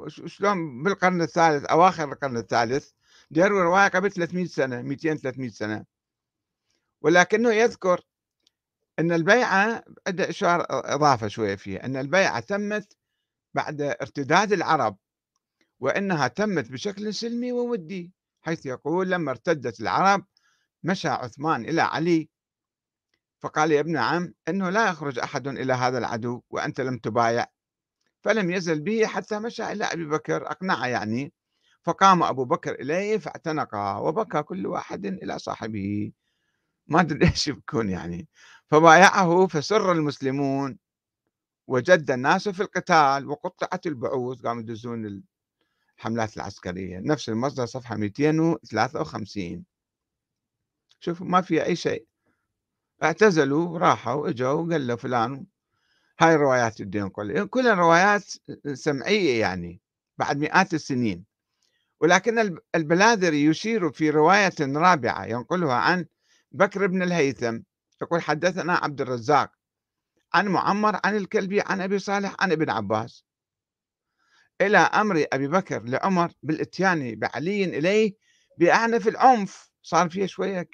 شلون 0.08 0.82
بالقرن 0.82 1.22
الثالث 1.22 1.64
أواخر 1.64 2.12
القرن 2.12 2.36
الثالث 2.36 2.90
يروي 3.30 3.62
رواية 3.62 3.88
قبل 3.88 4.12
300 4.12 4.46
سنة 4.46 4.82
200 4.82 5.14
300 5.14 5.50
سنة. 5.50 5.84
ولكنه 7.02 7.52
يذكر 7.52 8.00
أن 8.98 9.12
البيعة 9.12 9.84
عنده 10.06 10.30
إشارة 10.30 10.66
إضافة 10.70 11.28
شوية 11.28 11.54
فيها 11.54 11.84
أن 11.84 11.96
البيعة 11.96 12.40
تمت 12.40 12.96
بعد 13.54 13.80
ارتداد 13.80 14.52
العرب. 14.52 14.98
وأنها 15.80 16.28
تمت 16.28 16.72
بشكل 16.72 17.14
سلمي 17.14 17.52
وودي 17.52 18.12
حيث 18.42 18.66
يقول 18.66 19.10
لما 19.10 19.30
ارتدت 19.30 19.80
العرب 19.80 20.26
مشى 20.82 21.08
عثمان 21.08 21.64
إلى 21.64 21.82
علي 21.82 22.28
فقال 23.44 23.72
يا 23.72 23.80
ابن 23.80 23.96
عم 23.96 24.34
أنه 24.48 24.70
لا 24.70 24.88
يخرج 24.88 25.18
أحد 25.18 25.48
إلى 25.48 25.72
هذا 25.72 25.98
العدو 25.98 26.42
وأنت 26.50 26.80
لم 26.80 26.98
تبايع. 26.98 27.46
فلم 28.22 28.50
يزل 28.50 28.80
به 28.80 29.06
حتى 29.06 29.38
مشى 29.38 29.72
إلى 29.72 29.84
أبي 29.84 30.04
بكر 30.04 30.50
أقنعه 30.50 30.86
يعني. 30.86 31.32
فقام 31.82 32.22
أبو 32.22 32.44
بكر 32.44 32.74
إليه 32.74 33.18
فاعتنقه 33.18 34.00
وبكى 34.00 34.42
كل 34.42 34.66
واحد 34.66 35.06
إلى 35.06 35.38
صاحبه. 35.38 36.12
ما 36.86 37.00
أدري 37.00 37.26
إيش 37.30 37.48
يبكون 37.48 37.90
يعني. 37.90 38.28
فبايعه 38.66 39.46
فسر 39.46 39.92
المسلمون 39.92 40.78
وجد 41.68 42.10
الناس 42.10 42.48
في 42.48 42.60
القتال 42.62 43.28
وقطعت 43.28 43.86
البعوث 43.86 44.42
قاموا 44.42 44.62
يدزون 44.62 45.22
الحملات 45.98 46.36
العسكرية 46.36 46.98
نفس 46.98 47.28
المصدر 47.28 47.66
صفحة 47.66 47.96
253 47.96 49.64
شوفوا 51.00 51.26
ما 51.26 51.40
في 51.40 51.64
أي 51.64 51.76
شيء. 51.76 52.06
اعتزلوا 53.02 53.78
راحوا 53.78 54.28
إجوا 54.28 54.50
وقال 54.50 54.86
له 54.86 54.96
فلان 54.96 55.46
هاي 56.20 56.34
الروايات 56.34 56.80
الدين 56.80 57.08
كلها. 57.08 57.44
كلها 57.44 57.74
روايات 57.74 58.24
سمعية 58.72 59.40
يعني 59.40 59.80
بعد 60.18 60.38
مئات 60.38 60.74
السنين. 60.74 61.24
ولكن 62.00 62.58
البلاذري 62.74 63.44
يشير 63.44 63.90
في 63.90 64.10
رواية 64.10 64.54
رابعة 64.60 65.24
ينقلها 65.24 65.74
عن 65.74 66.06
بكر 66.52 66.86
بن 66.86 67.02
الهيثم. 67.02 67.58
يقول 68.02 68.22
حدثنا 68.22 68.74
عبد 68.74 69.00
الرزاق 69.00 69.50
عن 70.34 70.48
معمر 70.48 71.00
عن 71.04 71.16
الكلبي 71.16 71.60
عن 71.60 71.80
أبي 71.80 71.98
صالح 71.98 72.36
عن 72.40 72.52
ابن 72.52 72.70
عباس. 72.70 73.24
إلى 74.60 74.78
أمر 74.78 75.24
أبي 75.32 75.48
بكر 75.48 75.82
لعمر 75.82 76.32
بالإتيان 76.42 77.14
بعلي 77.14 77.64
إليه 77.64 78.14
بأعنف 78.58 79.08
العنف. 79.08 79.70
صار 79.82 80.10
فيه 80.10 80.26
شوية 80.26 80.68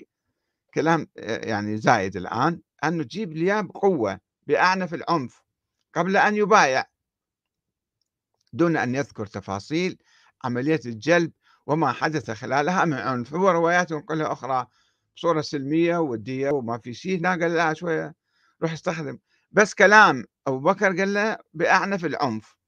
كلام 0.75 1.07
يعني 1.17 1.77
زايد 1.77 2.17
الآن 2.17 2.61
أنه 2.85 3.03
تجيب 3.03 3.33
لي 3.33 3.63
بقوة 3.63 4.21
بأعنف 4.47 4.95
العنف 4.95 5.43
قبل 5.95 6.17
أن 6.17 6.37
يبايع. 6.37 6.85
دون 8.53 8.77
أن 8.77 8.95
يذكر 8.95 9.27
تفاصيل 9.27 9.99
عملية 10.45 10.81
الجلب 10.87 11.33
وما 11.67 11.93
حدث 11.93 12.31
خلالها 12.31 12.85
من 12.85 12.95
عنف 12.95 13.35
هو 13.35 13.87
نقلها 13.91 14.33
أخرى 14.33 14.67
بصورة 15.17 15.41
سلمية 15.41 15.99
ودية 15.99 16.51
وما 16.51 16.79
في 16.79 16.95
شيء 16.95 17.19
هنا 17.19 17.31
قال 17.31 17.55
لا 17.55 17.75
شوية 17.75 18.15
روح 18.63 18.73
استخدم. 18.73 19.19
بس 19.51 19.75
كلام 19.75 20.25
أبو 20.47 20.59
بكر 20.59 20.97
قال 20.97 21.15
له 21.15 21.39
بأعنف 21.55 22.05
العنف. 22.05 22.60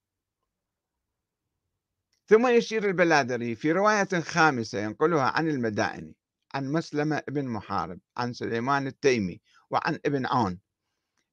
ثم 2.32 2.46
يشير 2.46 2.88
البلادري 2.88 3.54
في 3.54 3.72
رواية 3.72 4.20
خامسة 4.20 4.78
ينقلها 4.78 5.22
عن 5.22 5.48
المدائني 5.48 6.16
عن 6.54 6.72
مسلمة 6.72 7.22
ابن 7.28 7.48
محارب 7.48 8.00
عن 8.16 8.32
سليمان 8.32 8.86
التيمي 8.86 9.40
وعن 9.70 9.98
ابن 10.06 10.26
عون 10.26 10.58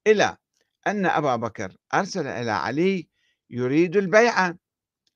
إلى 0.08 0.38
أن 0.88 1.06
أبا 1.06 1.36
بكر 1.36 1.78
أرسل 1.94 2.28
إلى 2.28 2.52
علي 2.52 3.10
يريد 3.50 3.98
البيعة 3.98 4.58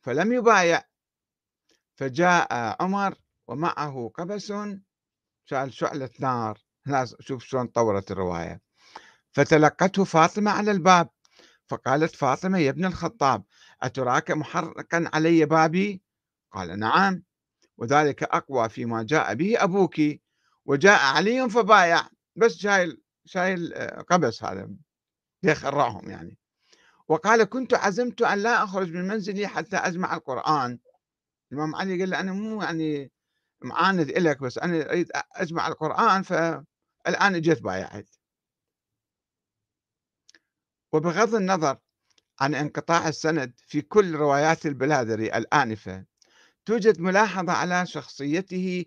فلم 0.02 0.34
يبايع 0.34 0.84
فجاء 1.96 2.48
عمر 2.84 3.16
ومعه 3.48 4.12
قبس 4.16 4.54
شال 5.46 5.74
شعلة 5.74 6.10
نار 6.20 6.58
شوف 7.20 7.44
شلون 7.44 7.68
طورت 7.68 8.12
الرواية 8.12 8.62
فتلقته 9.32 10.04
فاطمة 10.04 10.52
على 10.52 10.72
الباب 10.72 11.10
فقالت 11.68 12.16
فاطمة 12.16 12.58
يا 12.58 12.70
ابن 12.70 12.86
الخطاب 12.86 13.44
أتراك 13.84 14.32
محرقا 14.32 15.10
علي 15.14 15.46
بابي؟ 15.46 16.02
قال 16.52 16.80
نعم. 16.80 17.24
وذلك 17.78 18.24
أقوى 18.24 18.70
فيما 18.70 19.04
جاء 19.04 19.34
به 19.34 19.64
أبوك 19.64 19.96
وجاء 20.66 21.00
علي 21.00 21.50
فبايع. 21.50 22.08
بس 22.36 22.56
شايل 22.58 23.02
شايل 23.26 23.74
آه، 23.74 24.02
قبس 24.02 24.44
هذا. 24.44 24.70
يخرعهم 25.44 26.10
يعني. 26.10 26.38
وقال 27.08 27.44
كنت 27.44 27.74
عزمت 27.74 28.22
أن 28.22 28.40
لا 28.40 28.64
أخرج 28.64 28.92
من 28.92 29.08
منزلي 29.08 29.48
حتى 29.48 29.78
أجمع 29.78 30.16
القرآن. 30.16 30.80
الإمام 31.52 31.76
علي 31.76 32.00
قال 32.00 32.10
له 32.10 32.20
أنا 32.20 32.32
مو 32.32 32.62
يعني 32.62 33.12
معاند 33.62 34.10
إلك 34.10 34.42
بس 34.42 34.58
أنا 34.58 34.90
أريد 34.90 35.12
أجمع 35.36 35.68
القرآن 35.68 36.22
فالآن 36.24 37.36
اجيت 37.36 37.62
بايعت. 37.62 38.10
وبغض 40.94 41.36
النظر 41.36 41.78
عن 42.40 42.56
انقطاع 42.56 43.08
السند 43.08 43.54
في 43.68 43.82
كل 43.82 44.16
روايات 44.16 44.66
البلادري 44.66 45.38
الآنفة. 45.38 46.06
توجد 46.66 47.00
ملاحظة 47.00 47.54
على 47.54 47.86
شخصيته 47.86 48.86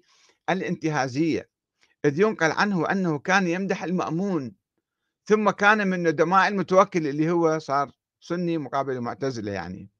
الانتهازية 0.50 1.48
إذ 2.04 2.20
ينقل 2.20 2.50
عنه 2.50 2.90
أنه 2.90 3.18
كان 3.18 3.46
يمدح 3.48 3.84
المأمون 3.84 4.52
ثم 5.24 5.50
كان 5.50 5.88
من 5.88 6.02
ندماء 6.08 6.48
المتوكل 6.48 7.06
اللي 7.06 7.30
هو 7.30 7.58
صار 7.58 7.90
سني 8.20 8.58
مقابل 8.58 8.92
المعتزلة 8.92 9.52
يعني 9.52 9.90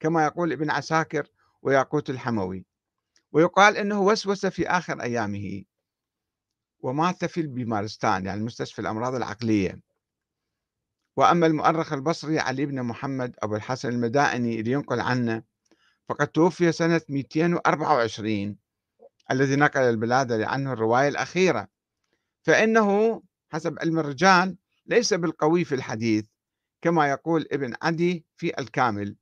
كما 0.00 0.24
يقول 0.24 0.52
ابن 0.52 0.70
عساكر 0.70 1.26
وياقوت 1.62 2.10
الحموي. 2.10 2.64
ويقال 3.32 3.76
أنه 3.76 4.00
وسوس 4.00 4.46
في 4.46 4.68
آخر 4.68 5.02
أيامه 5.02 5.64
ومات 6.80 7.24
في 7.24 7.40
البيمارستان 7.40 8.26
يعني 8.26 8.40
مستشفى 8.44 8.78
الأمراض 8.78 9.14
العقلية. 9.14 9.80
وأما 11.16 11.46
المؤرخ 11.46 11.92
البصري 11.92 12.38
علي 12.38 12.66
بن 12.66 12.82
محمد 12.82 13.36
أبو 13.38 13.56
الحسن 13.56 13.88
المدائني 13.88 14.60
اللي 14.60 14.70
ينقل 14.70 15.00
عنه 15.00 15.42
فقد 16.08 16.28
توفي 16.28 16.72
سنة 16.72 17.00
224 17.08 18.56
الذي 19.30 19.56
نقل 19.56 19.80
البلادري 19.80 20.44
عنه 20.44 20.72
الرواية 20.72 21.08
الأخيرة. 21.08 21.68
فإنه 22.42 23.22
حسب 23.52 23.78
علم 23.80 23.98
الرجال 23.98 24.56
ليس 24.86 25.14
بالقوي 25.14 25.64
في 25.64 25.74
الحديث 25.74 26.26
كما 26.82 27.10
يقول 27.10 27.46
ابن 27.52 27.74
عدي 27.82 28.26
في 28.36 28.58
الكامل 28.58 29.16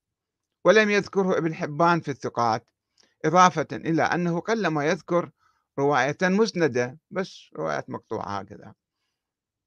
ولم 0.64 0.90
يذكره 0.90 1.38
ابن 1.38 1.54
حبان 1.54 2.00
في 2.00 2.10
الثقات 2.10 2.68
إضافة 3.24 3.66
إلى 3.72 4.02
أنه 4.02 4.40
قلما 4.40 4.86
يذكر 4.86 5.30
رواية 5.78 6.16
مسندة 6.22 6.98
بس 7.10 7.50
روايات 7.56 7.90
مقطوعة 7.90 8.38
هكذا. 8.38 8.74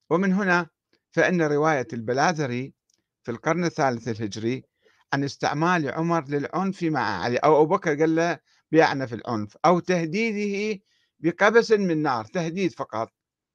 ومن 0.09 0.33
هنا 0.33 0.67
فإن 1.15 1.41
رواية 1.41 1.87
البلاذري 1.93 2.73
في 3.23 3.31
القرن 3.31 3.65
الثالث 3.65 4.07
الهجري 4.07 4.65
عن 5.13 5.23
استعمال 5.23 5.89
عمر 5.89 6.25
للعنف 6.27 6.83
مع 6.83 7.23
علي 7.23 7.37
أو 7.37 7.61
أبو 7.61 7.75
بكر 7.75 7.99
قال 7.99 8.15
له 8.15 8.39
بيعنا 8.71 9.05
في 9.05 9.15
العنف 9.15 9.57
أو 9.65 9.79
تهديده 9.79 10.81
بقبس 11.19 11.71
من 11.71 12.01
نار 12.01 12.25
تهديد 12.25 12.71
فقط. 12.71 13.13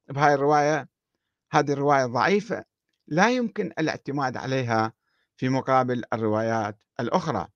بهاي 0.09 0.33
الرواية 0.33 0.89
هذه 1.51 1.71
الرواية 1.71 2.05
ضعيفة 2.05 2.65
لا 3.07 3.29
يمكن 3.29 3.65
الاعتماد 3.79 4.37
عليها 4.37 4.93
في 5.37 5.49
مقابل 5.49 6.03
الروايات 6.13 6.83
الأخرى. 6.99 7.47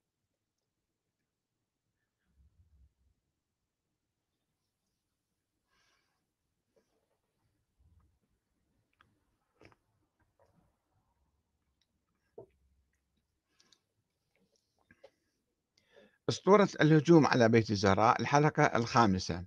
أسطورة 16.30 16.70
الهجوم 16.82 17.28
على 17.28 17.50
بيت 17.50 17.72
الزهراء 17.72 18.22
الحلقة 18.22 18.64
الخامسة. 18.64 19.46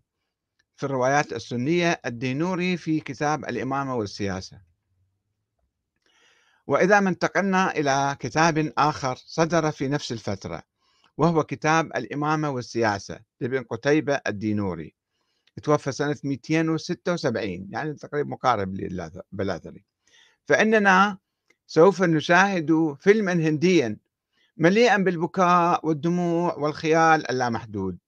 في 0.77 0.87
الروايات 0.87 1.33
السنية 1.33 2.01
الدينوري 2.07 2.77
في 2.77 3.01
كتاب 3.01 3.45
الإمامة 3.45 3.97
والسياسة. 3.97 4.61
وإذا 6.67 7.01
ما 7.01 7.09
انتقلنا 7.09 7.71
إلى 7.71 8.17
كتاب 8.21 8.73
آخر 8.79 9.17
صدر 9.17 9.71
في 9.71 9.89
نفس 9.89 10.13
الفترة 10.13 10.63
وهو 11.17 11.45
كتاب 11.45 11.87
الإمامة 11.87 12.51
والسياسة 12.51 13.21
لابن 13.41 13.63
قتيبة 13.63 14.21
الدينوري. 14.27 14.95
توفى 15.63 15.93
سنة 15.93 16.17
276 16.25 17.69
يعني 17.71 17.95
تقريبا 17.95 18.31
مقارب 18.31 18.75
للبلاثري 18.75 19.85
فإننا 20.45 21.19
سوف 21.67 22.03
نشاهد 22.03 22.97
فيلما 23.01 23.33
هنديا 23.33 23.97
مليئا 24.61 24.97
بالبكاء 24.97 25.87
والدموع 25.87 26.55
والخيال 26.55 27.31
اللامحدود. 27.31 27.99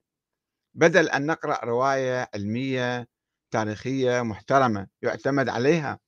بدل 0.74 1.08
أن 1.08 1.26
نقرأ 1.26 1.64
رواية 1.64 2.28
علمية 2.34 3.08
تاريخية 3.50 4.22
محترمة 4.22 4.86
يعتمد 5.02 5.48
عليها. 5.48 5.98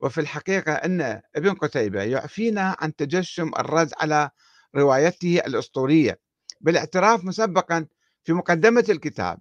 وفي 0.00 0.20
الحقيقة 0.20 0.72
أن 0.72 1.22
ابن 1.36 1.54
قتيبة 1.54 2.02
يعفينا 2.02 2.76
عن 2.78 2.96
تجشم 2.96 3.48
الرد 3.58 3.90
على 4.00 4.30
روايته 4.76 5.38
الأسطورية 5.46 6.20
بالاعتراف 6.60 7.24
مسبقا 7.24 7.86
في 8.24 8.32
مقدمة 8.32 8.84
الكتاب 8.88 9.38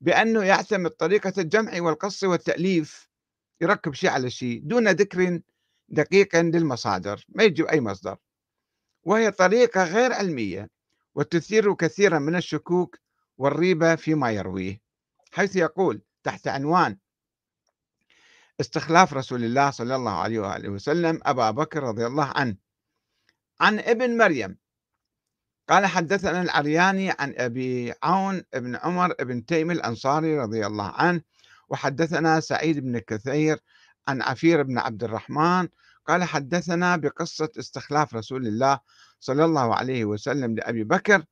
بأنه 0.00 0.44
يعتمد 0.44 0.90
طريقة 0.90 1.32
الجمع 1.38 1.80
والقص 1.80 2.24
والتأليف 2.24 3.08
يركب 3.60 3.94
شيء 3.94 4.10
على 4.10 4.30
شيء 4.30 4.60
دون 4.64 4.88
ذكر 4.88 5.40
دقيق 5.88 6.36
للمصادر 6.36 7.24
ما 7.28 7.44
يجيب 7.44 7.66
أي 7.66 7.80
مصدر. 7.80 8.16
وهي 9.04 9.30
طريقة 9.30 9.84
غير 9.84 10.12
علمية 10.12 10.70
وتثير 11.14 11.74
كثيرا 11.74 12.18
من 12.18 12.36
الشكوك 12.36 12.98
والريبة 13.38 13.94
فيما 13.94 14.30
يرويه 14.30 14.80
حيث 15.32 15.56
يقول 15.56 16.02
تحت 16.24 16.48
عنوان 16.48 16.96
استخلاف 18.60 19.14
رسول 19.14 19.44
الله 19.44 19.70
صلى 19.70 19.96
الله 19.96 20.12
عليه 20.12 20.38
وآله 20.38 20.68
وسلم 20.68 21.20
أبا 21.22 21.50
بكر 21.50 21.82
رضي 21.82 22.06
الله 22.06 22.32
عنه 22.36 22.56
عن 23.60 23.78
ابن 23.78 24.16
مريم. 24.16 24.56
قال 25.68 25.86
حدثنا 25.86 26.42
العرياني 26.42 27.10
عن 27.10 27.34
أبي 27.36 27.94
عون 28.02 28.42
بن 28.54 28.76
عمر 28.76 29.14
بن 29.20 29.46
تيم 29.46 29.70
الأنصاري 29.70 30.38
رضي 30.38 30.66
الله 30.66 30.88
عنه 30.88 31.22
وحدثنا 31.68 32.40
سعيد 32.40 32.78
بن 32.78 32.98
كثير 32.98 33.58
عن 34.08 34.22
عفير 34.22 34.62
بن 34.62 34.78
عبد 34.78 35.04
الرحمن 35.04 35.68
قال 36.10 36.24
حدثنا 36.24 36.96
بقصة 36.96 37.48
استخلاف 37.58 38.14
رسول 38.14 38.46
الله 38.46 38.80
صلى 39.20 39.44
الله 39.44 39.74
عليه 39.74 40.04
وسلم 40.04 40.54
لأبي 40.54 40.84
بكر 40.84 41.24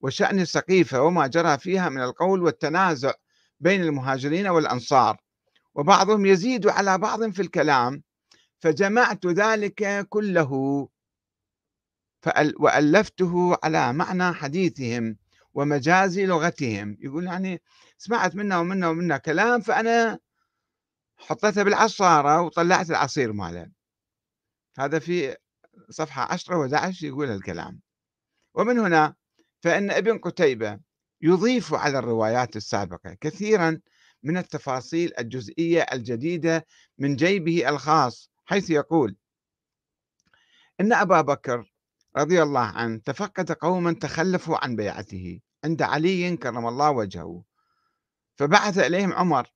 وشأن 0.00 0.40
السقيفة 0.40 1.02
وما 1.02 1.26
جرى 1.26 1.58
فيها 1.58 1.88
من 1.88 2.02
القول 2.02 2.42
والتنازع 2.42 3.12
بين 3.60 3.82
المهاجرين 3.82 4.46
والأنصار 4.46 5.16
وبعضهم 5.74 6.26
يزيد 6.26 6.66
على 6.66 6.98
بعض 6.98 7.30
في 7.30 7.42
الكلام 7.42 8.02
فجمعت 8.60 9.26
ذلك 9.26 10.06
كله 10.08 10.88
وألفته 12.60 13.56
على 13.64 13.92
معنى 13.92 14.34
حديثهم 14.34 15.16
ومجاز 15.54 16.18
لغتهم. 16.18 16.96
يقول 17.00 17.26
يعني 17.26 17.62
سمعت 17.98 18.34
منا 18.34 18.58
ومنا 18.58 18.88
ومنا 18.88 19.16
كلام 19.16 19.60
فأنا 19.60 20.18
حطيتها 21.16 21.62
بالعصارة 21.62 22.40
وطلعت 22.42 22.90
العصير 22.90 23.32
ماله. 23.32 23.81
هذا 24.78 24.98
في 24.98 25.36
صفحة 25.90 26.32
10 26.32 26.68
و11 26.68 27.02
يقول 27.04 27.30
الكلام. 27.30 27.80
ومن 28.54 28.78
هنا 28.78 29.14
فإن 29.60 29.90
ابن 29.90 30.18
قتيبة 30.18 30.80
يضيف 31.20 31.74
على 31.74 31.98
الروايات 31.98 32.56
السابقة 32.56 33.16
كثيرا 33.20 33.80
من 34.22 34.36
التفاصيل 34.36 35.12
الجزئية 35.18 35.82
الجديدة 35.92 36.66
من 36.98 37.16
جيبه 37.16 37.68
الخاص 37.68 38.30
حيث 38.44 38.70
يقول 38.70 39.16
إن 40.80 40.92
أبا 40.92 41.20
بكر 41.20 41.72
رضي 42.16 42.42
الله 42.42 42.60
عنه 42.60 42.98
تفقد 43.04 43.52
قوما 43.52 43.92
تخلفوا 43.92 44.64
عن 44.64 44.76
بيعته 44.76 45.40
عند 45.64 45.82
علي 45.82 46.36
كرم 46.36 46.66
الله 46.68 46.90
وجهه. 46.90 47.44
فبعث 48.36 48.78
إليهم 48.78 49.12
عمر 49.12 49.52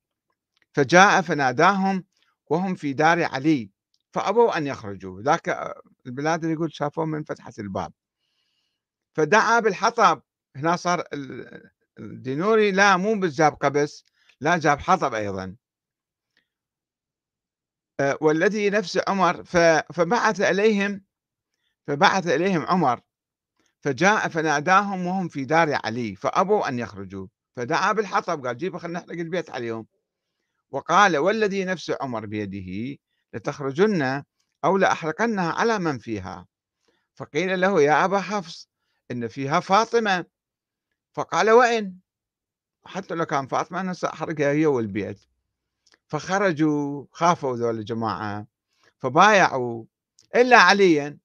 فجاء 0.72 1.22
فناداهم 1.22 2.05
وهم 2.46 2.74
في 2.74 2.92
دار 2.92 3.24
علي 3.24 3.70
فأبوا 4.16 4.57
أن 4.57 4.66
يخرجوا 4.66 5.22
ذاك 5.22 5.74
البلاد 6.07 6.42
اللي 6.42 6.55
يقول 6.55 6.74
شافوه 6.74 7.05
من 7.05 7.24
فتحة 7.24 7.52
الباب. 7.59 7.92
فدعا 9.16 9.61
بالحطب. 9.61 10.22
هنا 10.57 10.76
صار 10.76 11.05
الدينوري 11.98 12.72
لا 12.72 12.96
مو 12.96 13.20
بس 13.20 13.33
جاب 13.33 13.52
قبس 13.52 14.05
لا 14.40 14.59
جاب 14.59 14.81
حطب 14.81 15.14
أيضا. 15.14 15.57
آه، 18.00 18.18
والذي 18.20 18.70
نفس 18.70 19.00
عمر 19.09 19.44
فبعث 19.92 20.40
إليهم 20.40 21.05
فبعث 21.87 22.26
إليهم 22.26 22.66
عمر. 22.66 23.00
فجاء 23.81 24.29
فناداهم 24.29 25.07
وهم 25.07 25.29
في 25.29 25.44
دار 25.44 25.79
علي. 25.85 26.14
فأبوا 26.16 26.68
أن 26.68 26.79
يخرجوا 26.79 27.26
فدعا 27.57 27.92
بالحطب. 27.92 28.46
قال 28.46 28.57
جيبوا 28.57 28.79
خلينا 28.79 28.98
نحرق 28.98 29.18
البيت 29.18 29.50
عليهم. 29.50 29.87
وقال 30.70 31.16
والذي 31.16 31.64
نفس 31.64 31.92
عمر 32.00 32.26
بيده 32.26 32.98
لتخرجن 33.34 34.22
أو 34.64 34.76
لأحرقنها 34.76 35.52
على 35.52 35.78
من 35.78 35.98
فيها. 35.98 36.46
فقيل 37.14 37.60
له 37.60 37.82
يا 37.82 38.04
أبا 38.04 38.20
حفص 38.20 38.68
إن 39.10 39.28
فيها 39.28 39.60
فاطمة. 39.60 40.24
فقال 41.14 41.50
وين 41.50 42.00
حتى 42.86 43.14
لو 43.14 43.26
كان 43.26 43.46
فاطمة 43.46 43.80
أنا 43.80 43.92
سأحرقها 43.92 44.52
هي 44.52 44.66
والبيت. 44.66 45.20
فخرجوا 46.08 47.06
خافوا 47.12 47.56
ذول 47.56 47.78
الجماعة 47.78 48.46
فبايعوا. 48.98 49.84
إلا 50.36 50.56
عليا 50.58 51.18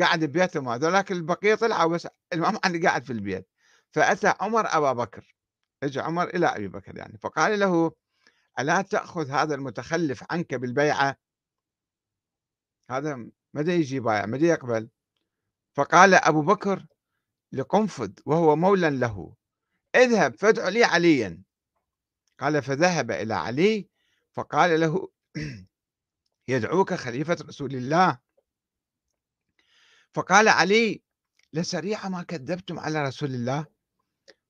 قاعد 0.00 0.24
ببيتهم 0.24 0.68
هذولاك 0.68 1.12
البقية 1.12 1.54
طلعوا 1.54 1.92
بس 1.94 2.08
الإمام 2.32 2.58
علي 2.64 2.78
قاعد 2.88 3.04
في 3.04 3.12
البيت. 3.12 3.48
فأتى 3.92 4.34
عمر 4.40 4.66
أبا 4.76 4.92
بكر. 4.92 5.36
اجى 5.82 6.00
عمر 6.00 6.28
إلى 6.28 6.46
أبي 6.46 6.68
بكر 6.68 6.96
يعني. 6.98 7.18
فقال 7.18 7.58
له 7.60 7.92
ألا 8.58 8.82
تأخذ 8.82 9.30
هذا 9.30 9.54
المتخلف 9.54 10.24
عنك 10.30 10.54
بالبيعة؟ 10.54 11.16
هذا 12.90 13.26
مدى 13.54 13.72
يجي 13.72 14.00
بايع؟ 14.00 14.26
مدى 14.26 14.46
يقبل؟ 14.46 14.88
فقال 15.74 16.14
أبو 16.14 16.42
بكر 16.42 16.86
لقنفذ 17.52 18.12
وهو 18.26 18.56
مولى 18.56 18.90
له 18.90 19.34
اذهب 19.94 20.34
فادع 20.38 20.68
لي 20.68 20.84
عليا. 20.84 21.42
قال 22.38 22.62
فذهب 22.62 23.10
إلى 23.10 23.34
علي 23.34 23.88
فقال 24.32 24.80
له 24.80 25.08
يدعوك 26.48 26.94
خليفة 26.94 27.36
رسول 27.48 27.74
الله؟ 27.74 28.18
فقال 30.14 30.48
علي 30.48 31.02
لسريع 31.52 32.08
ما 32.08 32.22
كذبتم 32.22 32.78
على 32.78 33.04
رسول 33.04 33.34
الله؟ 33.34 33.66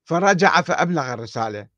فرجع 0.05 0.62
فأبلغ 0.62 1.12
الرسالة. 1.12 1.76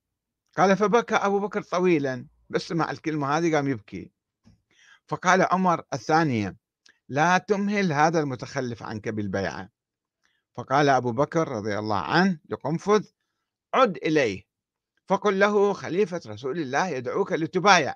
قال 0.58 0.76
فبكى 0.76 1.14
أبو 1.14 1.38
بكر 1.38 1.62
طويلا 1.62 2.26
بس 2.50 2.72
مع 2.72 2.90
الكلمة 2.90 3.36
هذه 3.38 3.54
قام 3.54 3.68
يبكي. 3.68 4.12
فقال 5.06 5.42
عمر 5.42 5.82
الثانية 5.92 6.56
لا 7.08 7.38
تمهل 7.38 7.92
هذا 7.92 8.20
المتخلف 8.20 8.82
عنك 8.82 9.08
بالبيعة. 9.08 9.68
فقال 10.54 10.88
أبو 10.88 11.12
بكر 11.12 11.48
رضي 11.48 11.78
الله 11.78 12.00
عنه 12.00 12.38
لقنفذ 12.48 13.06
عد 13.74 13.96
إليه 13.96 14.44
فقل 15.06 15.38
له 15.38 15.72
خليفة 15.72 16.20
رسول 16.26 16.58
الله 16.58 16.88
يدعوك 16.88 17.32
لتبايع. 17.32 17.94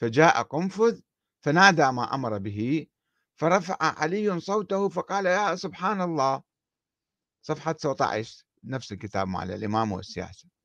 فجاء 0.00 0.42
قنفذ 0.42 1.00
فنادى 1.40 1.92
ما 1.92 2.14
أمر 2.14 2.38
به 2.38 2.86
فرفع 3.36 3.76
علي 3.80 4.40
صوته 4.40 4.88
فقال 4.88 5.26
يا 5.26 5.56
سبحان 5.56 6.00
الله. 6.00 6.42
صفحة 7.42 7.72
19 7.72 8.44
نفس 8.64 8.92
الكتاب 8.92 9.28
مال 9.28 9.50
الإمام 9.50 9.92
والسياسة. 9.92 10.55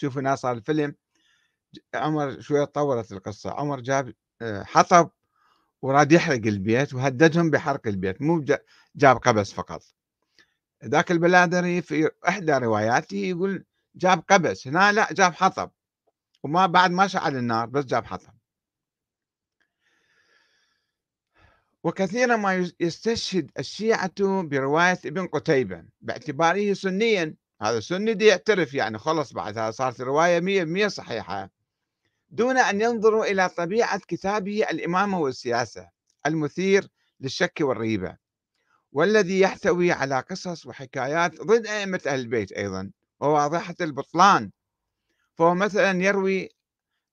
شوفوا 0.00 0.22
ناس 0.22 0.38
صار 0.38 0.52
الفيلم 0.52 0.94
عمر 1.94 2.40
شوية 2.40 2.64
طورت 2.64 3.12
القصة 3.12 3.50
عمر 3.50 3.80
جاب 3.80 4.14
آه، 4.42 4.62
حطب 4.62 5.10
وراد 5.82 6.12
يحرق 6.12 6.46
البيت 6.46 6.94
وهددهم 6.94 7.50
بحرق 7.50 7.86
البيت 7.86 8.22
مو 8.22 8.44
جاب 8.96 9.16
قبس 9.16 9.52
فقط. 9.52 9.82
ذاك 10.84 11.10
البلادري 11.10 11.82
في 11.82 12.10
إحدى 12.28 12.52
رواياته 12.52 13.16
يقول 13.16 13.64
جاب 13.94 14.24
قبس 14.28 14.68
هنا 14.68 14.92
لا 14.92 15.12
جاب 15.12 15.34
حطب. 15.34 15.70
وما 16.42 16.66
بعد 16.66 16.90
ما 16.90 17.06
شعل 17.06 17.36
النار 17.36 17.66
بس 17.66 17.84
جاب 17.84 18.04
حطب. 18.06 18.34
وكثيرا 21.84 22.36
ما 22.36 22.70
يستشهد 22.80 23.50
الشيعة 23.58 24.42
برواية 24.42 24.98
ابن 25.06 25.26
قتيبة 25.26 25.84
باعتباره 26.00 26.72
سنيا. 26.72 27.34
هذا 27.60 27.80
سني 27.80 28.14
دي 28.14 28.26
يعترف 28.26 28.74
يعني 28.74 28.98
خلص 28.98 29.32
بعدها 29.32 29.70
صارت 29.70 30.00
رواية 30.00 30.40
مية 30.40 30.64
مية 30.64 30.88
صحيحة. 30.88 31.50
دون 32.30 32.58
أن 32.58 32.80
ينظروا 32.80 33.24
إلى 33.24 33.48
طبيعة 33.48 33.98
كتابه 34.08 34.70
الإمامة 34.70 35.18
والسياسة 35.20 35.88
المثير 36.26 36.88
للشك 37.20 37.58
والريبة 37.60 38.16
والذي 38.92 39.40
يحتوي 39.40 39.92
على 39.92 40.20
قصص 40.20 40.66
وحكايات 40.66 41.40
ضد 41.40 41.66
أئمة 41.66 42.00
أهل 42.06 42.20
البيت 42.20 42.52
أيضا 42.52 42.90
وواضحة 43.20 43.74
البطلان. 43.80 44.50
فهو 45.34 45.54
مثلا 45.54 46.02
يروي 46.02 46.48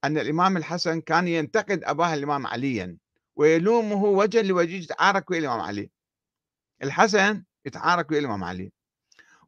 أن 0.03 0.17
الإمام 0.17 0.57
الحسن 0.57 1.01
كان 1.01 1.27
ينتقد 1.27 1.83
أباه 1.83 2.13
الإمام 2.13 2.47
عليا 2.47 2.97
ويلومه 3.35 4.03
وجها 4.03 4.41
لوجه 4.41 4.75
يتعارك 4.75 5.31
الإمام 5.31 5.59
علي. 5.59 5.91
الحسن 6.83 7.43
يتعارك 7.65 8.11
الإمام 8.11 8.43
علي. 8.43 8.71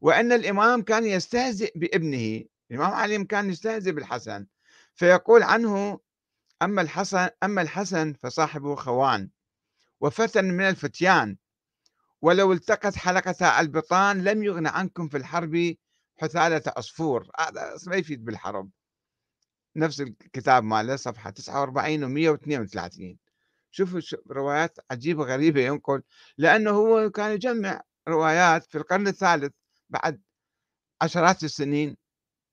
وأن 0.00 0.32
الإمام 0.32 0.82
كان 0.82 1.04
يستهزئ 1.04 1.78
بابنه 1.78 2.44
الإمام 2.70 2.92
علي 2.92 3.24
كان 3.24 3.50
يستهزئ 3.50 3.92
بالحسن 3.92 4.46
فيقول 4.94 5.42
عنه 5.42 6.00
أما 6.62 6.82
الحسن 6.82 7.28
أما 7.42 7.62
الحسن 7.62 8.12
فصاحبه 8.12 8.74
خوان 8.74 9.30
وفتى 10.00 10.42
من 10.42 10.68
الفتيان 10.68 11.36
ولو 12.22 12.52
التقت 12.52 12.96
حلقة 12.96 13.60
البطان 13.60 14.24
لم 14.24 14.42
يغن 14.42 14.66
عنكم 14.66 15.08
في 15.08 15.16
الحرب 15.16 15.74
حثالة 16.16 16.62
عصفور 16.76 17.30
هذا 17.38 17.76
ما 17.86 17.96
يفيد 17.96 18.24
بالحرب. 18.24 18.70
نفس 19.76 20.00
الكتاب 20.00 20.64
ماله 20.64 20.96
صفحة 20.96 21.30
49 21.30 22.04
و 22.04 22.08
132 22.08 23.18
شوفوا 23.70 24.00
روايات 24.30 24.78
عجيبة 24.90 25.24
غريبة 25.24 25.60
ينقل 25.60 26.02
لأنه 26.38 26.70
هو 26.70 27.10
كان 27.10 27.32
يجمع 27.32 27.82
روايات 28.08 28.64
في 28.64 28.78
القرن 28.78 29.08
الثالث. 29.08 29.52
بعد 29.90 30.22
عشرات 31.02 31.44
السنين 31.44 31.96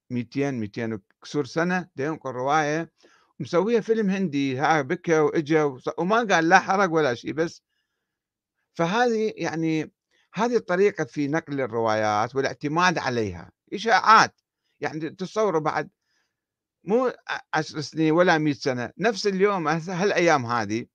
200 0.10 0.52
200 0.52 0.94
وكسور 1.22 1.46
سنة 1.46 1.90
ينقل 1.98 2.32
رواية 2.32 2.92
مسويها 3.40 3.82
فيلم 3.82 4.10
هندي 4.10 4.58
ها 4.58 4.82
بكى 4.82 5.20
وإجا 5.20 5.64
وما 5.98 6.18
قال 6.18 6.50
لا 6.50 6.60
حرق 6.60 6.92
ولا 6.92 7.14
شيء 7.14 7.34
بس 7.34 7.64
فهذه 8.74 9.34
يعني 9.38 9.92
هذه 10.34 10.56
الطريقة 10.56 11.04
في 11.04 11.28
نقل 11.28 11.62
الروايات 11.62 12.36
والاعتماد 12.36 12.98
عليها 12.98 13.52
إشاعات 13.74 14.42
يعني 14.80 15.10
تصوروا 15.10 15.62
بعد 15.62 15.90
مو 16.84 17.14
عشر 17.54 17.82
سنين 17.82 18.12
ولا 18.12 18.38
مئة 18.38 18.54
سنة 18.54 18.92
نفس 18.98 19.28
اليوم 19.28 19.68
هالأيام 19.68 20.46
هذه 20.46 20.86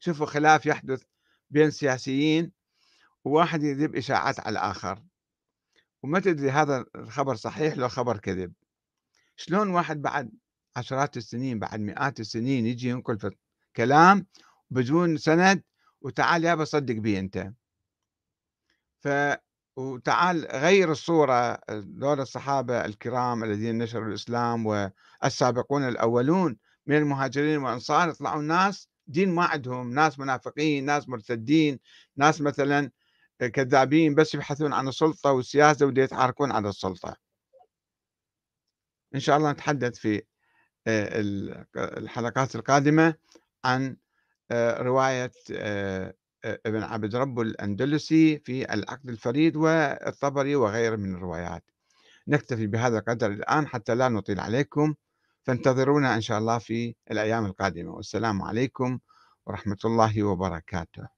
شوفوا 0.00 0.26
خلاف 0.26 0.66
يحدث 0.66 1.02
بين 1.50 1.70
سياسيين 1.70 2.52
وواحد 3.28 3.62
يذيب 3.62 3.96
إشاعات 3.96 4.40
على 4.40 4.52
الآخر 4.52 5.02
وما 6.02 6.20
تدري 6.20 6.50
هذا 6.50 6.84
الخبر 6.96 7.34
صحيح 7.34 7.76
لو 7.76 7.88
خبر 7.88 8.16
كذب. 8.18 8.52
شلون 9.36 9.70
واحد 9.70 10.02
بعد 10.02 10.30
عشرات 10.76 11.16
السنين 11.16 11.58
بعد 11.58 11.80
مئات 11.80 12.20
السنين 12.20 12.66
يجي 12.66 12.88
ينقل 12.88 13.36
كلام 13.76 14.26
بدون 14.70 15.16
سند 15.16 15.62
وتعال 16.00 16.44
يا 16.44 16.54
بصدق 16.54 16.94
بي 16.94 17.18
أنت. 17.18 17.52
ف 19.00 19.08
وتعال 19.76 20.46
غير 20.46 20.92
الصورة 20.92 21.60
دول 21.70 22.20
الصحابة 22.20 22.84
الكرام 22.84 23.44
الذين 23.44 23.78
نشروا 23.78 24.08
الإسلام 24.08 24.66
والسابقون 24.66 25.88
الأولون 25.88 26.56
من 26.86 26.96
المهاجرين 26.96 27.58
والأنصار 27.58 28.08
يطلعوا 28.08 28.42
ناس 28.42 28.88
دين 29.06 29.34
ما 29.34 29.44
عندهم 29.44 29.94
ناس 29.94 30.18
منافقين 30.18 30.84
ناس 30.84 31.08
مرتدين 31.08 31.78
ناس 32.16 32.40
مثلا 32.40 32.90
كذابين 33.46 34.14
بس 34.14 34.34
يبحثون 34.34 34.72
عن 34.72 34.88
السلطة 34.88 35.32
والسياسة 35.32 35.86
ودي 35.86 36.00
يتعاركون 36.00 36.52
على 36.52 36.68
السلطة. 36.68 37.16
إن 39.14 39.20
شاء 39.20 39.36
الله 39.36 39.52
نتحدث 39.52 39.98
في 39.98 40.22
آه، 40.86 41.20
الحلقات 41.76 42.56
القادمة 42.56 43.14
عن 43.64 43.96
آه، 44.50 44.82
رواية 44.82 45.32
آه، 45.52 46.14
ابن 46.44 46.82
عبد 46.82 47.16
رب 47.16 47.40
الأندلسي 47.40 48.38
في 48.38 48.74
العقد 48.74 49.08
الفريد 49.08 49.56
والطبري 49.56 50.56
وغيره 50.56 50.96
من 50.96 51.14
الروايات. 51.14 51.64
نكتفي 52.28 52.66
بهذا 52.66 52.98
القدر 52.98 53.26
الآن 53.32 53.66
حتى 53.66 53.94
لا 53.94 54.08
نطيل 54.08 54.40
عليكم. 54.40 54.94
فانتظرونا 55.42 56.14
إن 56.14 56.20
شاء 56.20 56.38
الله 56.38 56.58
في 56.58 56.94
الأيام 57.10 57.46
القادمة. 57.46 57.90
والسلام 57.92 58.42
عليكم 58.42 58.98
ورحمة 59.46 59.78
الله 59.84 60.22
وبركاته. 60.22 61.17